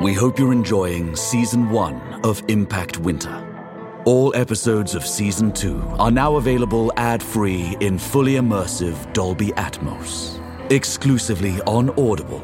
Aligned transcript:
We 0.00 0.14
hope 0.14 0.38
you're 0.38 0.52
enjoying 0.52 1.16
Season 1.16 1.70
1 1.70 2.20
of 2.24 2.40
Impact 2.46 2.98
Winter. 2.98 3.44
All 4.04 4.32
episodes 4.36 4.94
of 4.94 5.04
Season 5.04 5.50
2 5.50 5.76
are 5.98 6.12
now 6.12 6.36
available 6.36 6.92
ad 6.96 7.20
free 7.20 7.76
in 7.80 7.98
fully 7.98 8.34
immersive 8.34 9.12
Dolby 9.12 9.48
Atmos, 9.56 10.40
exclusively 10.70 11.60
on 11.62 11.90
Audible. 11.98 12.40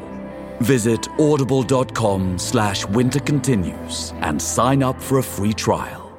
Visit 0.59 1.07
audible.com 1.17 2.37
slash 2.39 2.85
winter 2.87 3.21
continues 3.21 4.11
and 4.17 4.41
sign 4.41 4.83
up 4.83 5.01
for 5.01 5.19
a 5.19 5.23
free 5.23 5.53
trial. 5.53 6.11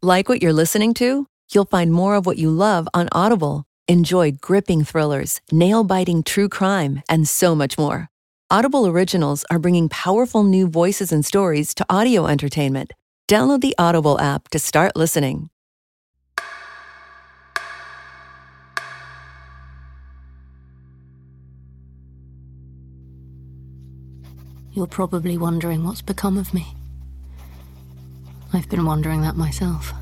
Like 0.00 0.28
what 0.28 0.40
you're 0.40 0.52
listening 0.52 0.94
to? 0.94 1.26
You'll 1.52 1.64
find 1.64 1.92
more 1.92 2.14
of 2.14 2.24
what 2.24 2.38
you 2.38 2.50
love 2.50 2.86
on 2.94 3.08
Audible. 3.10 3.64
Enjoy 3.88 4.30
gripping 4.40 4.84
thrillers, 4.84 5.40
nail 5.50 5.82
biting 5.82 6.22
true 6.22 6.48
crime, 6.48 7.02
and 7.08 7.28
so 7.28 7.54
much 7.54 7.76
more. 7.76 8.08
Audible 8.48 8.86
Originals 8.86 9.44
are 9.50 9.58
bringing 9.58 9.88
powerful 9.88 10.44
new 10.44 10.68
voices 10.68 11.10
and 11.10 11.26
stories 11.26 11.74
to 11.74 11.84
audio 11.90 12.26
entertainment. 12.26 12.92
Download 13.28 13.60
the 13.60 13.74
Audible 13.78 14.20
app 14.20 14.48
to 14.50 14.58
start 14.58 14.94
listening. 14.94 15.48
You're 24.72 24.86
probably 24.86 25.36
wondering 25.36 25.84
what's 25.84 26.02
become 26.02 26.38
of 26.38 26.54
me. 26.54 26.76
I've 28.52 28.68
been 28.68 28.86
wondering 28.86 29.22
that 29.22 29.36
myself. 29.36 29.92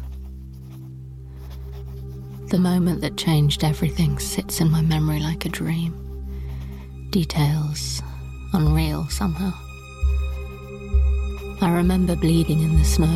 The 2.50 2.58
moment 2.58 3.00
that 3.02 3.16
changed 3.16 3.62
everything 3.62 4.18
sits 4.18 4.60
in 4.60 4.72
my 4.72 4.82
memory 4.82 5.20
like 5.20 5.46
a 5.46 5.48
dream. 5.48 5.94
Details, 7.10 8.02
unreal 8.52 9.06
somehow. 9.08 9.52
I 11.60 11.70
remember 11.70 12.16
bleeding 12.16 12.60
in 12.60 12.76
the 12.76 12.84
snow, 12.84 13.06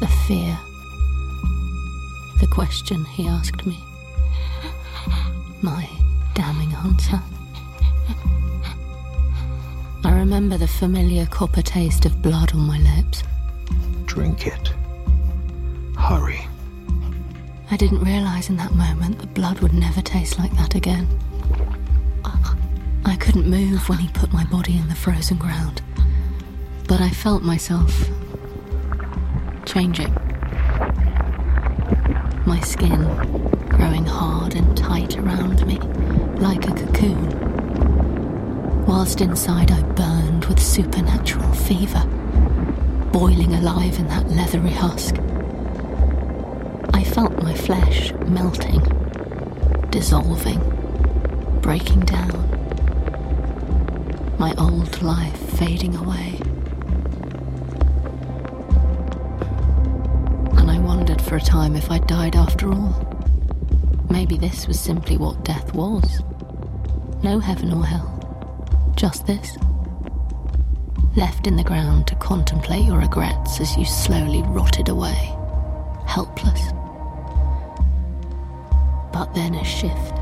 the 0.00 0.08
fear, 0.26 0.58
the 2.40 2.48
question 2.50 3.04
he 3.04 3.28
asked 3.28 3.64
me, 3.64 3.78
my 5.62 5.88
damning 6.34 6.72
answer. 6.74 7.22
I 10.04 10.12
remember 10.12 10.58
the 10.58 10.66
familiar 10.66 11.26
copper 11.26 11.62
taste 11.62 12.04
of 12.04 12.20
blood 12.20 12.52
on 12.52 12.66
my 12.66 12.78
lips. 12.78 13.22
Drink 14.06 14.48
it. 14.48 14.72
I 17.72 17.76
didn't 17.78 18.04
realize 18.04 18.50
in 18.50 18.58
that 18.58 18.74
moment 18.74 19.18
that 19.20 19.32
blood 19.32 19.60
would 19.60 19.72
never 19.72 20.02
taste 20.02 20.38
like 20.38 20.54
that 20.58 20.74
again. 20.74 21.08
I 23.06 23.16
couldn't 23.16 23.46
move 23.48 23.88
when 23.88 23.96
he 23.96 24.08
put 24.08 24.30
my 24.30 24.44
body 24.44 24.76
in 24.76 24.88
the 24.88 24.94
frozen 24.94 25.38
ground, 25.38 25.80
but 26.86 27.00
I 27.00 27.08
felt 27.08 27.42
myself 27.42 28.10
changing. 29.64 30.12
My 32.44 32.60
skin 32.60 33.04
growing 33.70 34.04
hard 34.04 34.54
and 34.54 34.76
tight 34.76 35.16
around 35.16 35.66
me, 35.66 35.78
like 36.40 36.68
a 36.68 36.74
cocoon. 36.74 37.24
Whilst 38.84 39.22
inside 39.22 39.70
I 39.70 39.80
burned 39.80 40.44
with 40.44 40.60
supernatural 40.60 41.54
fever, 41.54 42.04
boiling 43.12 43.54
alive 43.54 43.98
in 43.98 44.08
that 44.08 44.28
leathery 44.28 44.72
husk. 44.72 45.21
I 47.12 47.14
felt 47.14 47.42
my 47.42 47.52
flesh 47.52 48.10
melting, 48.26 48.80
dissolving, 49.90 50.60
breaking 51.60 52.00
down. 52.06 52.48
My 54.38 54.54
old 54.56 55.02
life 55.02 55.36
fading 55.58 55.94
away. 55.94 56.40
And 60.56 60.70
I 60.70 60.78
wondered 60.78 61.20
for 61.20 61.36
a 61.36 61.40
time 61.40 61.76
if 61.76 61.90
I'd 61.90 62.06
died 62.06 62.34
after 62.34 62.72
all. 62.72 62.96
Maybe 64.08 64.38
this 64.38 64.66
was 64.66 64.80
simply 64.80 65.18
what 65.18 65.44
death 65.44 65.74
was. 65.74 66.22
No 67.22 67.38
heaven 67.38 67.74
or 67.74 67.84
hell. 67.84 68.08
Just 68.96 69.26
this. 69.26 69.58
Left 71.14 71.46
in 71.46 71.56
the 71.56 71.62
ground 71.62 72.06
to 72.06 72.14
contemplate 72.14 72.86
your 72.86 73.00
regrets 73.00 73.60
as 73.60 73.76
you 73.76 73.84
slowly 73.84 74.40
rotted 74.44 74.88
away. 74.88 75.36
Helpless. 76.06 76.72
But 79.12 79.34
then 79.34 79.54
a 79.54 79.64
shift. 79.64 80.14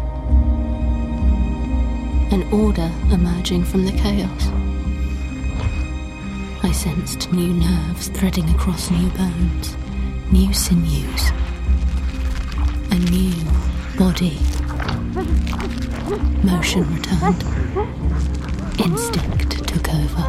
An 2.33 2.47
order 2.53 2.91
emerging 3.13 3.65
from 3.65 3.85
the 3.85 3.93
chaos. 3.93 4.51
I 6.63 6.73
sensed 6.73 7.33
new 7.33 7.55
nerves 7.55 8.09
threading 8.09 8.49
across 8.51 8.91
new 8.91 9.09
bones, 9.11 9.77
new 10.31 10.53
sinews, 10.53 11.31
a 12.91 12.99
new 13.11 13.35
body. 13.97 14.39
Motion 16.45 16.85
returned. 16.95 17.45
Instinct 18.81 19.67
took 19.69 19.89
over. 19.89 20.25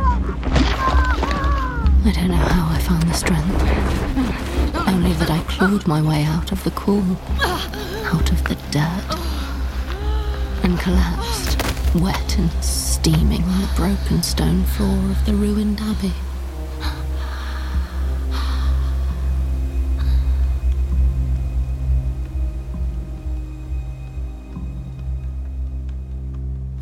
I 2.03 2.11
don't 2.13 2.29
know 2.29 2.35
how 2.35 2.73
I 2.73 2.79
found 2.79 3.03
the 3.03 3.13
strength. 3.13 4.87
Only 4.87 5.13
that 5.13 5.29
I 5.29 5.39
clawed 5.47 5.87
my 5.87 6.01
way 6.01 6.23
out 6.23 6.51
of 6.51 6.63
the 6.63 6.71
cool, 6.71 7.17
out 8.13 8.31
of 8.31 8.43
the 8.43 8.55
dirt, 8.71 9.17
and 10.63 10.77
collapsed, 10.79 11.57
wet 11.95 12.37
and 12.37 12.51
steaming 12.63 13.41
on 13.43 13.61
the 13.61 13.69
broken 13.75 14.21
stone 14.21 14.63
floor 14.65 14.97
of 15.09 15.25
the 15.25 15.33
ruined 15.33 15.79
abbey. 15.81 16.13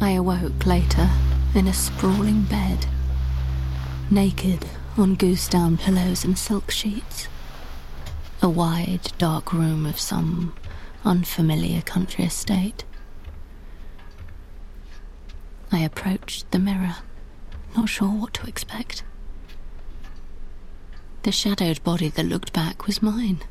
I 0.01 0.11
awoke 0.11 0.66
later 0.66 1.09
in 1.53 1.67
a 1.67 1.73
sprawling 1.73 2.44
bed, 2.44 2.88
naked 4.09 4.66
on 4.97 5.13
goose 5.13 5.47
down 5.47 5.78
pillows 5.78 6.23
and 6.25 6.38
silk 6.38 6.72
sheets. 6.72 7.28
A 8.41 8.50
wide, 8.50 9.11
dark 9.17 9.53
room 9.53 9.85
of 9.85 10.00
some 10.00 10.53
unfamiliar 11.04 11.82
country 11.82 12.26
estate. 12.26 12.84
I 15.72 15.80
approached 15.80 16.50
the 16.52 16.60
mirror, 16.60 16.96
not 17.76 17.90
sure 17.90 18.10
what 18.10 18.34
to 18.36 18.48
expect. 18.48 19.04
The 21.24 21.32
shadowed 21.32 21.84
body 21.84 22.09
that 22.09 22.26
looked 22.26 22.54
back 22.54 22.88
was 22.88 23.02
mine. 23.02 23.42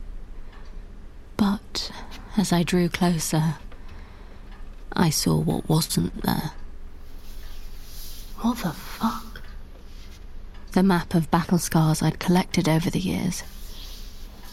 But 1.37 1.93
as 2.37 2.53
I 2.53 2.63
drew 2.63 2.89
closer, 2.89 3.57
I 4.93 5.11
saw 5.11 5.39
what 5.39 5.69
wasn't 5.69 6.23
there. 6.23 6.53
What 8.41 8.59
the 8.59 8.73
fuck? 8.73 9.43
The 10.73 10.83
map 10.83 11.15
of 11.15 11.31
battle 11.31 11.59
scars 11.59 12.03
I'd 12.03 12.19
collected 12.19 12.69
over 12.69 12.91
the 12.91 13.01
years. 13.01 13.43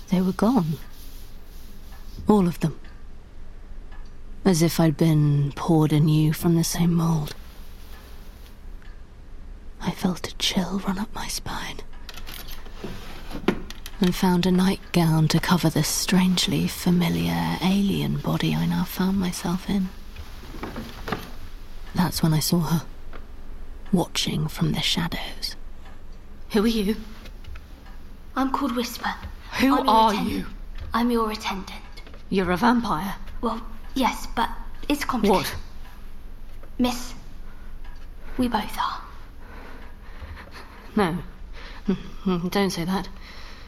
They 0.09 0.21
were 0.21 0.31
gone. 0.31 0.77
All 2.27 2.47
of 2.47 2.59
them. 2.59 2.79
As 4.45 4.61
if 4.61 4.79
I'd 4.79 4.95
been 4.95 5.51
poured 5.55 5.91
anew 5.91 6.31
from 6.31 6.55
the 6.55 6.63
same 6.63 6.93
mold. 6.93 7.35
I 9.81 9.89
felt 9.91 10.27
a 10.27 10.35
chill 10.37 10.79
run 10.79 10.99
up 10.99 11.13
my 11.15 11.27
spine. 11.27 11.77
And 13.99 14.13
found 14.13 14.45
a 14.45 14.51
nightgown 14.51 15.27
to 15.29 15.39
cover 15.39 15.69
the 15.69 15.83
strangely 15.83 16.67
familiar 16.67 17.57
alien 17.63 18.17
body 18.17 18.53
I 18.53 18.67
now 18.67 18.83
found 18.83 19.19
myself 19.19 19.67
in. 19.69 19.89
That's 21.95 22.21
when 22.21 22.33
I 22.33 22.39
saw 22.39 22.59
her, 22.59 22.85
watching 23.91 24.47
from 24.47 24.73
the 24.73 24.81
shadows. 24.81 25.55
Who 26.51 26.63
are 26.63 26.67
you? 26.67 26.97
I'm 28.35 28.51
called 28.51 28.75
Whisper. 28.75 29.15
Who 29.59 29.75
I'm 29.75 29.89
are 29.89 30.11
attendant. 30.11 30.35
you? 30.37 30.45
I'm 30.93 31.09
your 31.09 31.31
attendant. 31.31 31.81
You're 32.29 32.51
a 32.51 32.57
vampire. 32.57 33.15
Well, 33.41 33.65
yes, 33.95 34.27
but 34.35 34.49
it's 34.87 35.03
complicated. 35.05 35.45
What? 35.47 35.55
Miss, 36.77 37.13
we 38.37 38.47
both 38.47 38.77
are. 38.77 39.01
No. 40.95 41.17
Don't 42.49 42.69
say 42.71 42.85
that. 42.85 43.07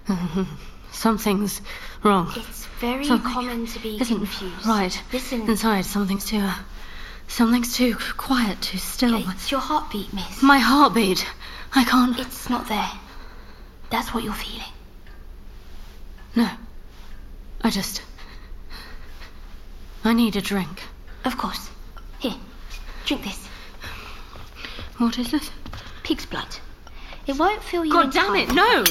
Something's 0.91 1.61
wrong. 2.03 2.31
It's 2.35 2.65
very 2.79 3.05
Something 3.05 3.31
common 3.31 3.65
to 3.67 3.79
be 3.79 3.99
Isn't 4.01 4.17
confused. 4.17 4.65
right. 4.65 5.03
Listen, 5.13 5.41
Inside, 5.49 5.85
something's 5.85 6.25
too. 6.25 6.39
Uh, 6.39 6.55
something's 7.27 7.75
too 7.75 7.95
quiet, 8.17 8.59
too 8.61 8.77
still. 8.77 9.21
it's 9.29 9.51
your 9.51 9.59
heartbeat, 9.59 10.11
Miss. 10.13 10.41
My 10.41 10.57
heartbeat. 10.59 11.25
I 11.75 11.83
can't. 11.83 12.17
It's 12.19 12.49
not 12.49 12.67
there. 12.67 12.89
That's 13.89 14.13
what 14.13 14.23
you're 14.23 14.33
feeling. 14.33 14.71
No. 16.35 16.49
I 17.61 17.69
just. 17.69 18.01
I 20.07 20.13
need 20.13 20.37
a 20.37 20.41
drink. 20.41 20.83
Of 21.25 21.37
course. 21.37 21.69
Here, 22.19 22.35
drink 23.05 23.25
this. 23.25 23.45
What 24.99 25.19
is 25.19 25.33
it? 25.33 25.51
Pig's 26.03 26.25
blood. 26.25 26.47
It 27.27 27.37
won't 27.37 27.61
fill 27.61 27.83
you. 27.83 27.91
God 27.91 28.13
damn 28.13 28.35
it, 28.37 28.53
no! 28.53 28.85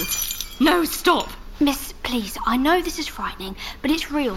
No, 0.60 0.84
stop! 0.84 1.30
Miss, 1.58 1.94
please, 2.02 2.36
I 2.44 2.58
know 2.58 2.82
this 2.82 2.98
is 2.98 3.06
frightening, 3.08 3.56
but 3.80 3.90
it's 3.90 4.10
real. 4.12 4.36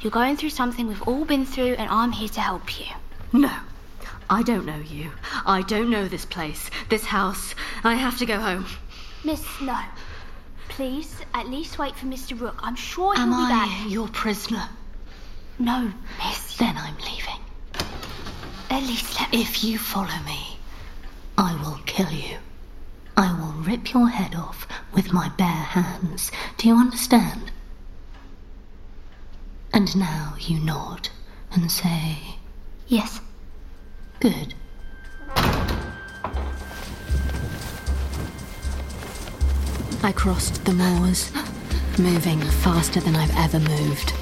You're 0.00 0.10
going 0.10 0.36
through 0.36 0.50
something 0.50 0.88
we've 0.88 1.06
all 1.06 1.24
been 1.24 1.46
through, 1.46 1.74
and 1.74 1.88
I'm 1.88 2.10
here 2.10 2.28
to 2.30 2.40
help 2.40 2.80
you. 2.80 2.86
No. 3.32 3.52
I 4.28 4.42
don't 4.42 4.66
know 4.66 4.78
you. 4.78 5.12
I 5.46 5.62
don't 5.62 5.90
know 5.90 6.08
this 6.08 6.24
place, 6.24 6.72
this 6.88 7.04
house. 7.04 7.54
I 7.84 7.94
have 7.94 8.18
to 8.18 8.26
go 8.26 8.40
home. 8.40 8.66
Miss, 9.22 9.44
no. 9.60 9.78
Please, 10.70 11.14
at 11.34 11.48
least 11.48 11.78
wait 11.78 11.94
for 11.94 12.06
Mr. 12.06 12.40
Rook. 12.40 12.58
I'm 12.64 12.74
sure 12.74 13.14
he'll 13.14 13.22
Am 13.22 13.30
be 13.30 13.36
I 13.36 13.48
back. 13.66 13.90
your 13.92 14.08
prisoner? 14.08 14.68
No, 15.60 15.92
Miss. 16.18 16.56
Then 16.56 16.76
I'm 16.76 16.96
leaving. 16.96 17.40
At 18.70 18.82
least 18.82 19.20
let 19.20 19.30
me. 19.30 19.42
If 19.42 19.62
you 19.62 19.78
follow 19.78 20.18
me, 20.24 20.58
I 21.38 21.54
will 21.62 21.78
kill 21.86 22.10
you. 22.10 22.38
I 23.16 23.32
will 23.38 23.52
rip 23.62 23.92
your 23.92 24.08
head 24.08 24.34
off 24.34 24.66
with 24.94 25.12
my 25.12 25.28
bare 25.36 25.46
hands. 25.46 26.32
Do 26.56 26.66
you 26.68 26.76
understand? 26.76 27.52
And 29.72 29.94
now 29.96 30.34
you 30.38 30.58
nod 30.60 31.10
and 31.52 31.70
say, 31.70 32.16
Yes. 32.88 33.20
Good. 34.20 34.54
I 40.02 40.12
crossed 40.14 40.64
the 40.64 40.72
moors, 40.72 41.30
moving 41.98 42.40
faster 42.40 43.00
than 43.00 43.14
I've 43.16 43.34
ever 43.36 43.58
moved, 43.60 44.12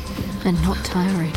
and 0.44 0.60
not 0.62 0.84
tiring. 0.84 1.32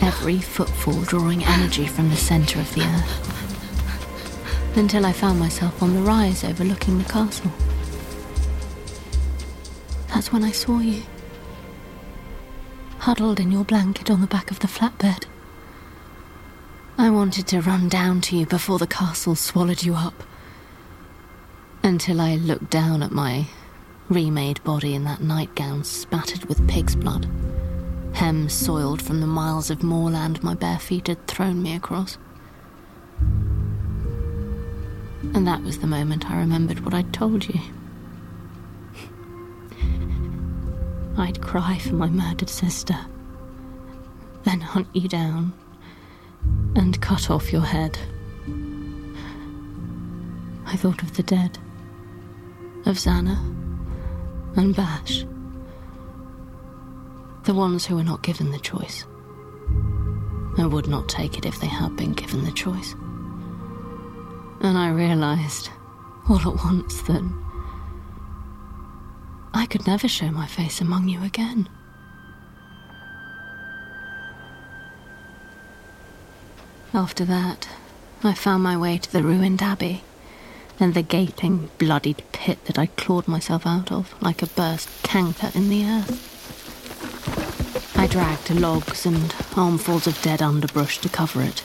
Every 0.00 0.40
footfall 0.40 1.02
drawing 1.02 1.44
energy 1.44 1.86
from 1.86 2.08
the 2.08 2.16
center 2.16 2.58
of 2.60 2.74
the 2.74 2.82
earth. 2.82 4.76
Until 4.76 5.04
I 5.04 5.12
found 5.12 5.38
myself 5.38 5.82
on 5.82 5.94
the 5.94 6.00
rise 6.02 6.44
overlooking 6.44 6.98
the 6.98 7.04
castle. 7.04 7.52
That's 10.08 10.32
when 10.32 10.44
I 10.44 10.52
saw 10.52 10.78
you. 10.78 11.02
Huddled 12.98 13.40
in 13.40 13.50
your 13.50 13.64
blanket 13.64 14.10
on 14.10 14.20
the 14.20 14.26
back 14.26 14.50
of 14.50 14.60
the 14.60 14.68
flatbed. 14.68 15.24
I 16.98 17.08
wanted 17.10 17.46
to 17.48 17.62
run 17.62 17.88
down 17.88 18.20
to 18.22 18.36
you 18.36 18.46
before 18.46 18.78
the 18.78 18.86
castle 18.86 19.34
swallowed 19.34 19.82
you 19.82 19.94
up. 19.94 20.22
Until 21.82 22.20
I 22.20 22.36
looked 22.36 22.70
down 22.70 23.02
at 23.02 23.10
my 23.10 23.46
remade 24.10 24.62
body 24.64 24.94
in 24.96 25.04
that 25.04 25.22
nightgown 25.22 25.84
spattered 25.84 26.44
with 26.46 26.68
pig's 26.68 26.96
blood, 26.96 27.28
hem 28.12 28.48
soiled 28.48 29.00
from 29.00 29.20
the 29.20 29.26
miles 29.26 29.70
of 29.70 29.84
moorland 29.84 30.42
my 30.42 30.52
bare 30.52 30.80
feet 30.80 31.06
had 31.06 31.24
thrown 31.28 31.62
me 31.62 31.76
across. 31.76 32.18
And 35.32 35.46
that 35.46 35.62
was 35.62 35.78
the 35.78 35.86
moment 35.86 36.28
I 36.28 36.38
remembered 36.38 36.80
what 36.80 36.92
I'd 36.92 37.12
told 37.12 37.48
you. 37.48 37.60
I'd 41.16 41.40
cry 41.40 41.78
for 41.78 41.94
my 41.94 42.08
murdered 42.08 42.50
sister, 42.50 42.98
then 44.42 44.60
hunt 44.60 44.88
you 44.92 45.06
down 45.06 45.52
and 46.74 47.00
cut 47.00 47.30
off 47.30 47.52
your 47.52 47.62
head. 47.62 47.96
I 50.66 50.74
thought 50.76 51.02
of 51.02 51.16
the 51.16 51.22
dead, 51.22 51.58
of 52.86 52.96
Xana 52.96 53.38
and 54.56 54.74
Bash, 54.74 55.24
the 57.44 57.54
ones 57.54 57.86
who 57.86 57.96
were 57.96 58.04
not 58.04 58.22
given 58.22 58.50
the 58.50 58.58
choice, 58.58 59.04
and 60.58 60.72
would 60.72 60.88
not 60.88 61.08
take 61.08 61.38
it 61.38 61.46
if 61.46 61.60
they 61.60 61.66
had 61.66 61.96
been 61.96 62.12
given 62.12 62.44
the 62.44 62.52
choice. 62.52 62.94
And 64.62 64.76
I 64.76 64.90
realized 64.90 65.70
all 66.28 66.40
at 66.40 66.64
once 66.64 67.02
that 67.02 67.22
I 69.54 69.66
could 69.66 69.86
never 69.86 70.08
show 70.08 70.30
my 70.30 70.46
face 70.46 70.80
among 70.80 71.08
you 71.08 71.22
again. 71.22 71.68
After 76.92 77.24
that, 77.24 77.68
I 78.22 78.34
found 78.34 78.62
my 78.62 78.76
way 78.76 78.98
to 78.98 79.12
the 79.12 79.22
ruined 79.22 79.62
abbey 79.62 80.02
and 80.80 80.94
the 80.94 81.02
gaping, 81.02 81.68
bloodied 81.78 82.22
pit 82.32 82.64
that 82.64 82.78
I'd 82.78 82.96
clawed 82.96 83.28
myself 83.28 83.66
out 83.66 83.92
of 83.92 84.14
like 84.22 84.42
a 84.42 84.46
burst 84.46 84.88
canker 85.02 85.50
in 85.54 85.68
the 85.68 85.84
earth. 85.84 86.26
I 87.96 88.06
dragged 88.06 88.50
logs 88.50 89.04
and 89.04 89.34
armfuls 89.56 90.06
of 90.06 90.22
dead 90.22 90.40
underbrush 90.40 90.98
to 90.98 91.08
cover 91.10 91.42
it, 91.42 91.62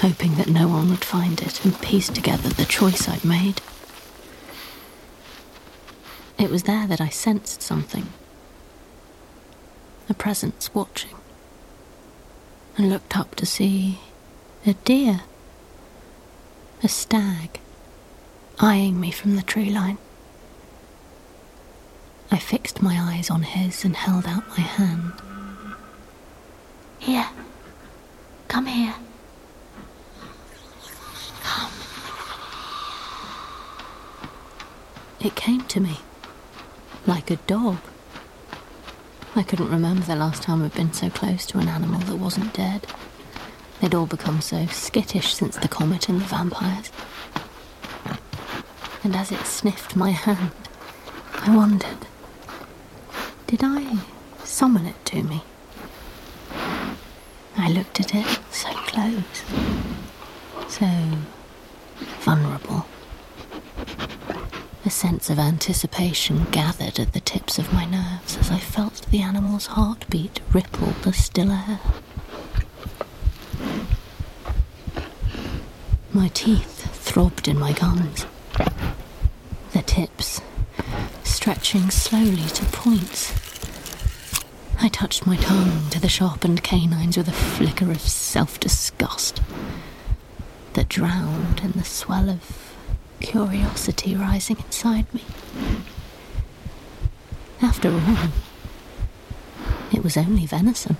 hoping 0.00 0.34
that 0.34 0.48
no 0.48 0.66
one 0.66 0.90
would 0.90 1.04
find 1.04 1.40
it 1.40 1.64
and 1.64 1.80
piece 1.80 2.08
together 2.08 2.48
the 2.48 2.64
choice 2.64 3.08
I'd 3.08 3.24
made. 3.24 3.60
It 6.38 6.50
was 6.50 6.64
there 6.64 6.86
that 6.88 7.00
I 7.00 7.08
sensed 7.08 7.62
something. 7.62 8.08
A 10.08 10.14
presence 10.14 10.74
watching. 10.74 11.14
And 12.76 12.90
looked 12.90 13.16
up 13.16 13.36
to 13.36 13.46
see 13.46 14.00
a 14.66 14.74
deer. 14.74 15.22
A 16.82 16.88
stag. 16.88 17.60
Eyeing 18.58 18.98
me 18.98 19.10
from 19.10 19.36
the 19.36 19.42
tree 19.42 19.70
line. 19.70 19.98
I 22.30 22.38
fixed 22.38 22.82
my 22.82 22.96
eyes 22.98 23.30
on 23.30 23.42
his 23.42 23.84
and 23.84 23.94
held 23.94 24.26
out 24.26 24.48
my 24.48 24.60
hand. 24.60 25.12
Here. 26.98 27.28
Come 28.48 28.66
here. 28.66 28.94
Come. 31.42 31.70
It 35.20 35.34
came 35.34 35.62
to 35.62 35.80
me. 35.80 35.98
Like 37.06 37.30
a 37.30 37.36
dog. 37.36 37.78
I 39.34 39.42
couldn't 39.42 39.70
remember 39.70 40.02
the 40.06 40.16
last 40.16 40.42
time 40.42 40.64
I'd 40.64 40.72
been 40.72 40.94
so 40.94 41.10
close 41.10 41.44
to 41.46 41.58
an 41.58 41.68
animal 41.68 42.00
that 42.00 42.16
wasn't 42.16 42.54
dead. 42.54 42.86
They'd 43.80 43.94
all 43.94 44.06
become 44.06 44.40
so 44.40 44.64
skittish 44.66 45.34
since 45.34 45.56
the 45.56 45.68
comet 45.68 46.08
and 46.08 46.22
the 46.22 46.24
vampires. 46.24 46.90
And 49.06 49.14
as 49.14 49.30
it 49.30 49.46
sniffed 49.46 49.94
my 49.94 50.10
hand, 50.10 50.50
I 51.32 51.54
wondered 51.54 52.08
did 53.46 53.60
I 53.62 53.98
summon 54.42 54.84
it 54.84 55.04
to 55.04 55.22
me? 55.22 55.44
I 57.56 57.70
looked 57.70 58.00
at 58.00 58.16
it 58.16 58.26
so 58.50 58.68
close, 58.70 59.44
so 60.66 60.90
vulnerable. 62.18 62.84
A 64.84 64.90
sense 64.90 65.30
of 65.30 65.38
anticipation 65.38 66.44
gathered 66.50 66.98
at 66.98 67.12
the 67.12 67.20
tips 67.20 67.60
of 67.60 67.72
my 67.72 67.84
nerves 67.84 68.36
as 68.36 68.50
I 68.50 68.58
felt 68.58 69.06
the 69.12 69.22
animal's 69.22 69.66
heartbeat 69.66 70.40
ripple 70.52 70.88
the 71.02 71.12
still 71.12 71.52
air. 71.52 71.78
My 76.12 76.26
teeth 76.34 76.90
throbbed 76.92 77.46
in 77.46 77.56
my 77.56 77.72
gums, 77.72 78.26
tips 79.96 80.42
stretching 81.24 81.90
slowly 81.90 82.46
to 82.48 82.62
points. 82.66 83.32
I 84.78 84.88
touched 84.88 85.26
my 85.26 85.36
tongue 85.36 85.88
to 85.88 85.98
the 85.98 86.10
sharpened 86.10 86.62
canines 86.62 87.16
with 87.16 87.28
a 87.28 87.32
flicker 87.32 87.90
of 87.90 88.02
self 88.02 88.60
disgust 88.60 89.40
that 90.74 90.90
drowned 90.90 91.60
in 91.62 91.72
the 91.72 91.82
swell 91.82 92.28
of 92.28 92.74
curiosity 93.20 94.14
rising 94.14 94.58
inside 94.58 95.06
me. 95.14 95.24
After 97.62 97.88
all, 97.90 98.28
it 99.94 100.04
was 100.04 100.18
only 100.18 100.44
venison. 100.44 100.98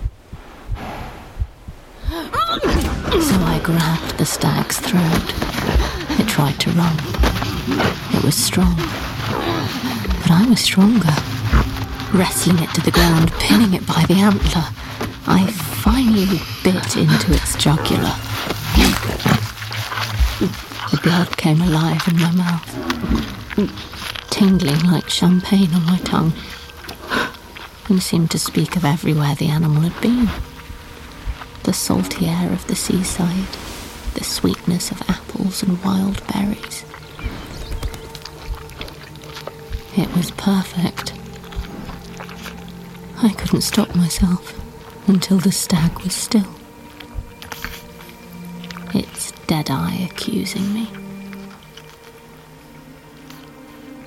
So 2.09 3.35
I 3.45 3.61
grabbed 3.63 4.17
the 4.17 4.25
stag's 4.25 4.79
throat. 4.79 6.19
It 6.19 6.27
tried 6.27 6.59
to 6.61 6.71
run. 6.71 7.36
It 7.69 8.23
was 8.23 8.35
strong. 8.35 8.75
But 8.77 10.31
I 10.31 10.45
was 10.49 10.61
stronger. 10.61 11.13
Wrestling 12.13 12.59
it 12.59 12.73
to 12.75 12.81
the 12.81 12.91
ground, 12.91 13.31
pinning 13.33 13.73
it 13.73 13.85
by 13.85 14.05
the 14.07 14.15
antler, 14.15 14.63
I 15.27 15.47
finally 15.47 16.39
bit 16.63 16.95
into 16.95 17.33
its 17.33 17.55
jugular. 17.55 18.15
The 20.91 20.99
blood 21.03 21.35
came 21.35 21.61
alive 21.61 22.07
in 22.07 22.15
my 22.15 22.31
mouth, 22.31 24.29
tingling 24.29 24.83
like 24.89 25.09
champagne 25.09 25.73
on 25.73 25.85
my 25.85 25.97
tongue, 25.99 26.31
and 27.89 28.01
seemed 28.01 28.31
to 28.31 28.39
speak 28.39 28.77
of 28.77 28.85
everywhere 28.85 29.35
the 29.35 29.49
animal 29.49 29.81
had 29.81 30.01
been. 30.01 30.29
The 31.63 31.73
salty 31.73 32.27
air 32.27 32.53
of 32.53 32.65
the 32.67 32.75
seaside, 32.75 33.57
the 34.13 34.23
sweetness 34.23 34.91
of 34.91 35.01
apples 35.09 35.61
and 35.61 35.83
wild 35.83 36.25
berries. 36.27 36.85
It 39.97 40.15
was 40.15 40.31
perfect. 40.31 41.13
I 43.23 43.33
couldn't 43.33 43.61
stop 43.61 43.95
myself 43.95 44.53
until 45.07 45.39
the 45.39 45.51
stag 45.51 45.99
was 46.03 46.13
still. 46.13 46.47
its 48.93 49.31
dead 49.47 49.69
eye 49.69 50.07
accusing 50.09 50.73
me. 50.73 50.87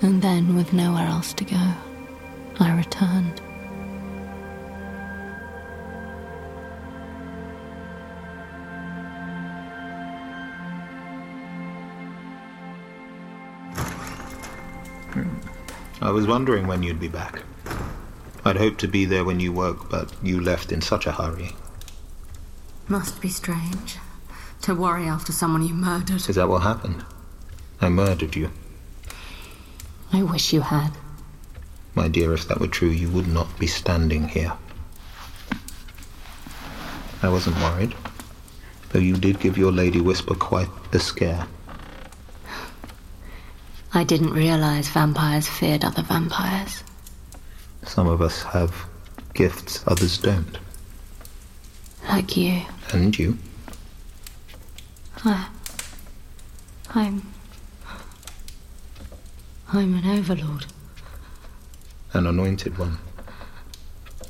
And 0.03 0.23
then, 0.23 0.55
with 0.55 0.73
nowhere 0.73 1.07
else 1.07 1.35
to 1.35 1.45
go, 1.45 1.75
I 2.59 2.75
returned. 2.75 3.41
I 16.03 16.11
was 16.11 16.27
wondering 16.27 16.67
when 16.67 16.83
you'd 16.83 16.99
be 16.99 17.09
back. 17.09 17.43
I'd 18.45 18.57
hoped 18.57 18.81
to 18.81 18.89
be 18.89 19.05
there 19.05 19.25
when 19.25 19.39
you 19.39 19.53
woke, 19.53 19.91
but 19.91 20.11
you 20.23 20.41
left 20.41 20.73
in 20.73 20.81
such 20.81 21.07
a 21.07 21.13
hurry. 21.13 21.55
Must 22.89 23.21
be 23.21 23.29
strange 23.29 23.99
to 24.63 24.75
worry 24.75 25.05
after 25.05 25.33
someone 25.33 25.67
you 25.67 25.75
murdered. 25.75 26.27
Is 26.29 26.37
that 26.37 26.49
what 26.49 26.63
happened? 26.63 27.05
I 27.83 27.91
murdered 27.91 28.35
you. 28.35 28.51
I 30.13 30.23
wish 30.23 30.55
you 30.55 30.63
had. 30.63 30.93
My 31.95 32.09
dear, 32.09 32.33
if 32.33 32.49
that 32.49 32.61
were 32.61 32.67
true, 32.67 32.89
you 32.89 33.11
would 33.11 33.29
not 33.29 33.59
be 33.59 33.67
standing 33.67 34.29
here. 34.29 34.55
I 37.23 37.29
wasn't 37.29 37.57
worried, 37.57 37.95
though 38.91 39.01
you 39.01 39.17
did 39.17 39.39
give 39.39 39.59
your 39.59 39.73
lady 39.73 40.01
whisper 40.01 40.35
quite 40.35 40.69
the 40.93 40.99
scare. 40.99 41.47
I 43.93 44.05
didn't 44.05 44.33
realize 44.33 44.89
vampires 44.89 45.49
feared 45.49 45.85
other 45.85 46.03
vampires. 46.03 46.85
Some 47.85 48.07
of 48.07 48.23
us 48.23 48.43
have 48.45 48.87
gifts 49.35 49.83
others 49.87 50.19
don't. 50.19 50.59
Like 52.09 52.37
you. 52.37 52.63
And 52.93 53.19
you. 53.19 53.39
I, 55.25 55.49
I'm. 56.95 57.23
I'm 59.73 59.95
an 59.95 60.19
overlord. 60.19 60.67
An 62.13 62.27
anointed 62.27 62.79
one. 62.79 62.99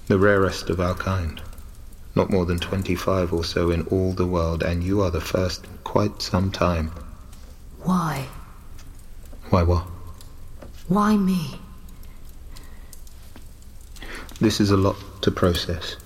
The 0.06 0.18
rarest 0.18 0.70
of 0.70 0.80
our 0.80 0.94
kind. 0.94 1.40
Not 2.14 2.30
more 2.30 2.44
than 2.44 2.58
25 2.58 3.32
or 3.32 3.44
so 3.44 3.70
in 3.70 3.82
all 3.88 4.12
the 4.12 4.26
world, 4.26 4.62
and 4.62 4.82
you 4.82 5.00
are 5.00 5.10
the 5.10 5.20
first 5.20 5.64
in 5.64 5.78
quite 5.84 6.20
some 6.20 6.50
time. 6.50 6.90
Why? 7.82 8.26
Why 9.50 9.64
what? 9.64 9.84
Why 10.86 11.16
me? 11.16 11.60
This 14.40 14.60
is 14.60 14.70
a 14.70 14.76
lot 14.76 14.96
to 15.22 15.30
process. 15.30 15.96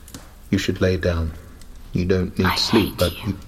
You 0.50 0.58
should 0.58 0.80
lay 0.80 0.96
down. 0.96 1.32
You 1.92 2.06
don't 2.06 2.36
need 2.38 2.46
I 2.46 2.56
sleep, 2.56 2.90
hate 2.90 2.98
but 2.98 3.26
you. 3.26 3.38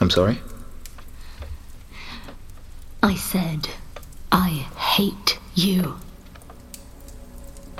I'm 0.00 0.10
sorry? 0.10 0.40
I 3.02 3.14
said, 3.14 3.68
I 4.32 4.48
hate 4.76 5.38
you. 5.54 5.98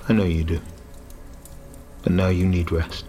I 0.09 0.13
know 0.13 0.25
you 0.25 0.45
do. 0.45 0.61
But 2.03 2.13
now 2.13 2.29
you 2.29 2.47
need 2.47 2.71
rest. 2.71 3.05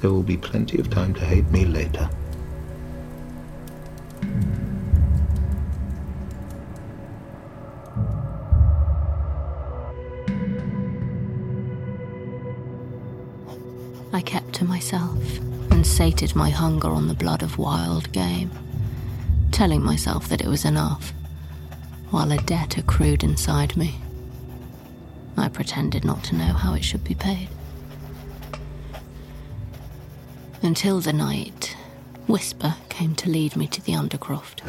There 0.00 0.10
will 0.10 0.22
be 0.22 0.36
plenty 0.36 0.78
of 0.78 0.90
time 0.90 1.12
to 1.14 1.24
hate 1.24 1.50
me 1.50 1.64
later. 1.64 2.08
I 14.16 14.22
kept 14.22 14.54
to 14.54 14.64
myself 14.64 15.36
and 15.70 15.86
sated 15.86 16.34
my 16.34 16.48
hunger 16.48 16.88
on 16.88 17.06
the 17.06 17.14
blood 17.14 17.42
of 17.42 17.58
wild 17.58 18.10
game, 18.12 18.50
telling 19.52 19.82
myself 19.82 20.26
that 20.30 20.40
it 20.40 20.46
was 20.46 20.64
enough, 20.64 21.12
while 22.08 22.32
a 22.32 22.38
debt 22.38 22.78
accrued 22.78 23.22
inside 23.22 23.76
me. 23.76 24.00
I 25.36 25.50
pretended 25.50 26.02
not 26.02 26.24
to 26.24 26.34
know 26.34 26.54
how 26.54 26.72
it 26.72 26.82
should 26.82 27.04
be 27.04 27.14
paid. 27.14 27.50
Until 30.62 31.00
the 31.00 31.12
night, 31.12 31.76
Whisper 32.26 32.74
came 32.88 33.14
to 33.16 33.28
lead 33.28 33.54
me 33.54 33.66
to 33.66 33.82
the 33.82 33.92
Undercroft, 33.92 34.60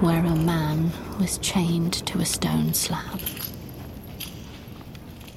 where 0.00 0.24
a 0.24 0.36
man 0.36 0.92
was 1.18 1.36
chained 1.38 1.94
to 2.06 2.20
a 2.20 2.24
stone 2.24 2.74
slab. 2.74 3.20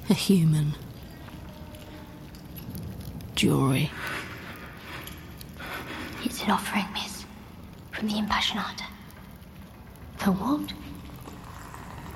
A 0.08 0.14
human 0.14 0.76
jewelry. 3.36 3.90
It's 6.24 6.42
an 6.42 6.50
offering, 6.50 6.86
miss, 6.94 7.24
from 7.92 8.08
the 8.08 8.14
Impassionata. 8.14 8.84
The 10.18 10.32
what? 10.32 10.72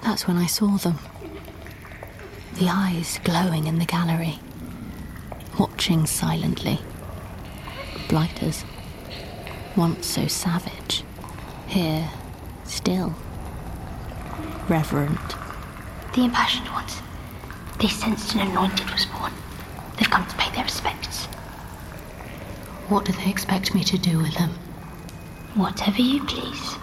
That's 0.02 0.26
when 0.26 0.38
I 0.38 0.46
saw 0.46 0.78
them. 0.78 0.98
The 2.54 2.68
eyes 2.68 3.20
glowing 3.22 3.66
in 3.66 3.78
the 3.78 3.84
gallery, 3.84 4.38
watching 5.58 6.06
silently. 6.06 6.80
Blighters, 8.08 8.64
once 9.76 10.06
so 10.06 10.26
savage, 10.26 11.04
here 11.68 12.10
still 12.64 13.14
reverent. 14.68 15.20
The 16.14 16.24
Impassioned 16.24 16.68
ones. 16.70 17.02
They 17.78 17.88
sensed 17.88 18.34
an 18.34 18.40
anointed 18.40 18.90
was 18.90 19.06
born. 19.06 19.32
They've 19.96 20.10
come 20.10 20.26
pay 20.50 20.57
their 20.57 20.64
respects. 20.64 21.26
What 22.88 23.04
do 23.04 23.12
they 23.12 23.30
expect 23.30 23.75
me 23.75 23.85
to 23.85 23.99
do 23.99 24.19
with 24.19 24.35
them? 24.35 24.50
Whatever 25.54 26.02
you 26.02 26.25
please. 26.25 26.76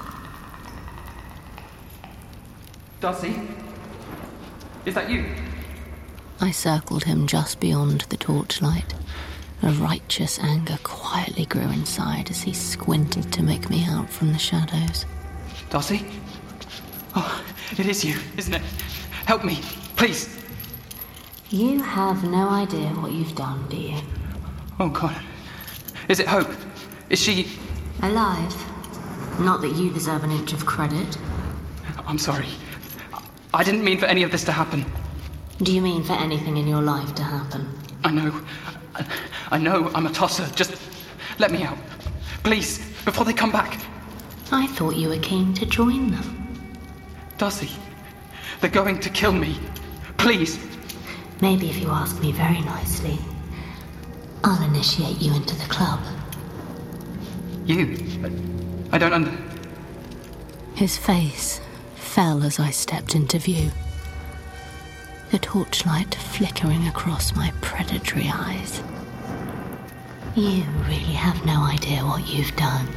Darcy? 3.00 3.40
Is 4.86 4.96
that 4.96 5.10
you? 5.10 5.26
I 6.40 6.52
circled 6.52 7.04
him 7.04 7.28
just 7.28 7.60
beyond 7.60 8.02
the 8.10 8.18
torchlight. 8.18 8.94
A 9.64 9.72
righteous 9.72 10.40
anger 10.40 10.78
quietly 10.84 11.46
grew 11.46 11.62
inside 11.62 12.30
as 12.30 12.42
he 12.44 12.54
squinted 12.54 13.34
to 13.34 13.44
make 13.44 13.70
me 13.70 13.86
out 13.86 14.10
from 14.10 14.32
the 14.32 14.40
shadows. 14.40 15.06
Darcy? 15.70 16.06
Oh, 17.16 17.44
it 17.72 17.86
is 17.86 18.06
you, 18.06 18.18
isn't 18.38 18.54
it? 18.54 18.62
Help 19.26 19.44
me, 19.44 19.60
please. 19.96 20.37
You 21.50 21.82
have 21.82 22.26
no 22.26 22.50
idea 22.50 22.90
what 22.90 23.14
you've 23.14 23.34
done, 23.36 23.66
do 23.70 23.78
you? 23.78 23.98
Oh, 24.82 24.90
God. 24.90 25.16
Is 26.10 26.20
it 26.20 26.28
Hope? 26.28 26.50
Is 27.10 27.22
she. 27.22 27.48
Alive. 28.02 28.54
Not 29.40 29.62
that 29.62 29.74
you 29.78 29.90
deserve 29.94 30.26
an 30.26 30.32
inch 30.32 30.52
of 30.52 30.66
credit. 30.66 31.18
I'm 32.06 32.18
sorry. 32.18 32.50
I 33.54 33.64
didn't 33.64 33.86
mean 33.86 33.98
for 33.98 34.08
any 34.08 34.24
of 34.24 34.32
this 34.32 34.44
to 34.44 34.52
happen. 34.52 34.86
Do 35.60 35.74
you 35.74 35.82
mean 35.82 36.04
for 36.04 36.14
anything 36.14 36.58
in 36.58 36.68
your 36.68 36.82
life 36.82 37.16
to 37.16 37.24
happen? 37.24 37.66
I 38.04 38.12
know. 38.12 38.42
I, 39.50 39.58
know 39.58 39.90
I'm 39.96 40.06
a 40.06 40.12
tosser. 40.12 40.46
Just 40.54 40.76
let 41.40 41.52
me 41.52 41.64
out. 41.64 41.78
Please, 42.44 42.80
before 43.06 43.24
they 43.24 43.34
come 43.34 43.54
back. 43.54 43.80
I 44.52 44.68
thought 44.68 44.98
you 44.98 45.08
were 45.08 45.20
keen 45.20 45.54
to 45.54 45.66
join 45.66 46.12
them. 46.12 46.60
Darcy, 47.38 47.72
they're 48.60 48.70
going 48.70 49.00
to 49.00 49.10
kill 49.10 49.32
me. 49.32 49.58
Please. 50.18 50.60
Maybe 51.42 51.70
if 51.70 51.80
you 51.80 51.90
ask 51.90 52.20
me 52.20 52.32
very 52.32 52.62
nicely, 52.62 53.20
I'll 54.44 54.64
initiate 54.64 55.22
you 55.22 55.36
into 55.36 55.56
the 55.56 55.66
club. 55.66 56.00
You? 57.66 57.98
I 58.92 58.98
don't 58.98 59.14
under. 59.14 59.38
His 60.76 60.98
face 60.98 61.60
fell 61.96 62.44
as 62.44 62.60
I 62.60 62.72
stepped 62.72 63.14
into 63.14 63.38
view. 63.40 63.72
The 65.32 65.40
torchlight 65.40 66.16
flickering 66.16 66.88
across 66.88 67.36
my 67.36 67.52
predatory 67.62 68.32
eyes. 68.34 68.82
You 70.36 70.64
really 70.88 71.14
have 71.14 71.46
no 71.46 71.62
idea 71.62 72.00
what 72.02 72.28
you've 72.28 72.56
done. 72.56 72.88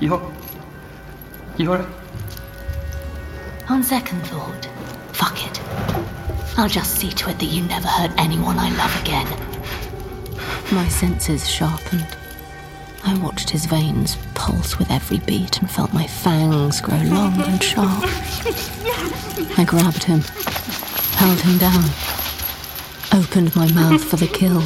You're. 0.00 0.32
You're. 1.58 1.86
On 3.68 3.82
second 3.82 4.22
thought, 4.22 4.66
fuck 5.12 5.36
it. 5.46 5.60
I'll 6.56 6.68
just 6.68 6.96
see 6.96 7.10
to 7.10 7.30
it 7.30 7.38
that 7.38 7.46
you 7.46 7.62
never 7.62 7.88
hurt 7.88 8.12
anyone 8.18 8.58
I 8.58 8.70
love 8.76 9.00
again. 9.02 9.26
My 10.72 10.88
senses 10.88 11.48
sharpened. 11.48 12.06
I 13.02 13.16
watched 13.18 13.50
his 13.50 13.66
veins 13.66 14.16
pulse 14.34 14.78
with 14.78 14.90
every 14.90 15.18
beat 15.20 15.58
and 15.58 15.70
felt 15.70 15.94
my 15.94 16.06
fangs 16.06 16.80
grow 16.80 16.98
long 16.98 17.40
and 17.42 17.62
sharp. 17.62 18.04
I 19.58 19.64
grabbed 19.66 20.04
him, 20.04 20.20
held 21.16 21.40
him 21.40 21.58
down, 21.58 21.84
opened 23.12 23.56
my 23.56 23.72
mouth 23.72 24.04
for 24.04 24.16
the 24.16 24.26
kill. 24.26 24.60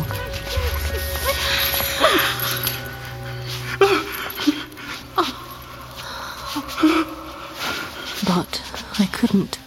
But 8.27 8.63
I 8.99 9.07
couldn't. 9.13 9.59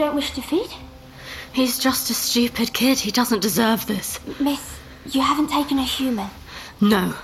Don't 0.00 0.14
wish 0.14 0.30
to 0.32 0.40
feed? 0.40 0.70
He's 1.52 1.78
just 1.78 2.08
a 2.08 2.14
stupid 2.14 2.72
kid. 2.72 2.98
He 2.98 3.10
doesn't 3.10 3.42
deserve 3.42 3.86
this. 3.86 4.18
Miss, 4.40 4.78
you 5.10 5.20
haven't 5.20 5.48
taken 5.50 5.78
a 5.78 5.84
human. 5.84 6.30
No, 6.80 7.14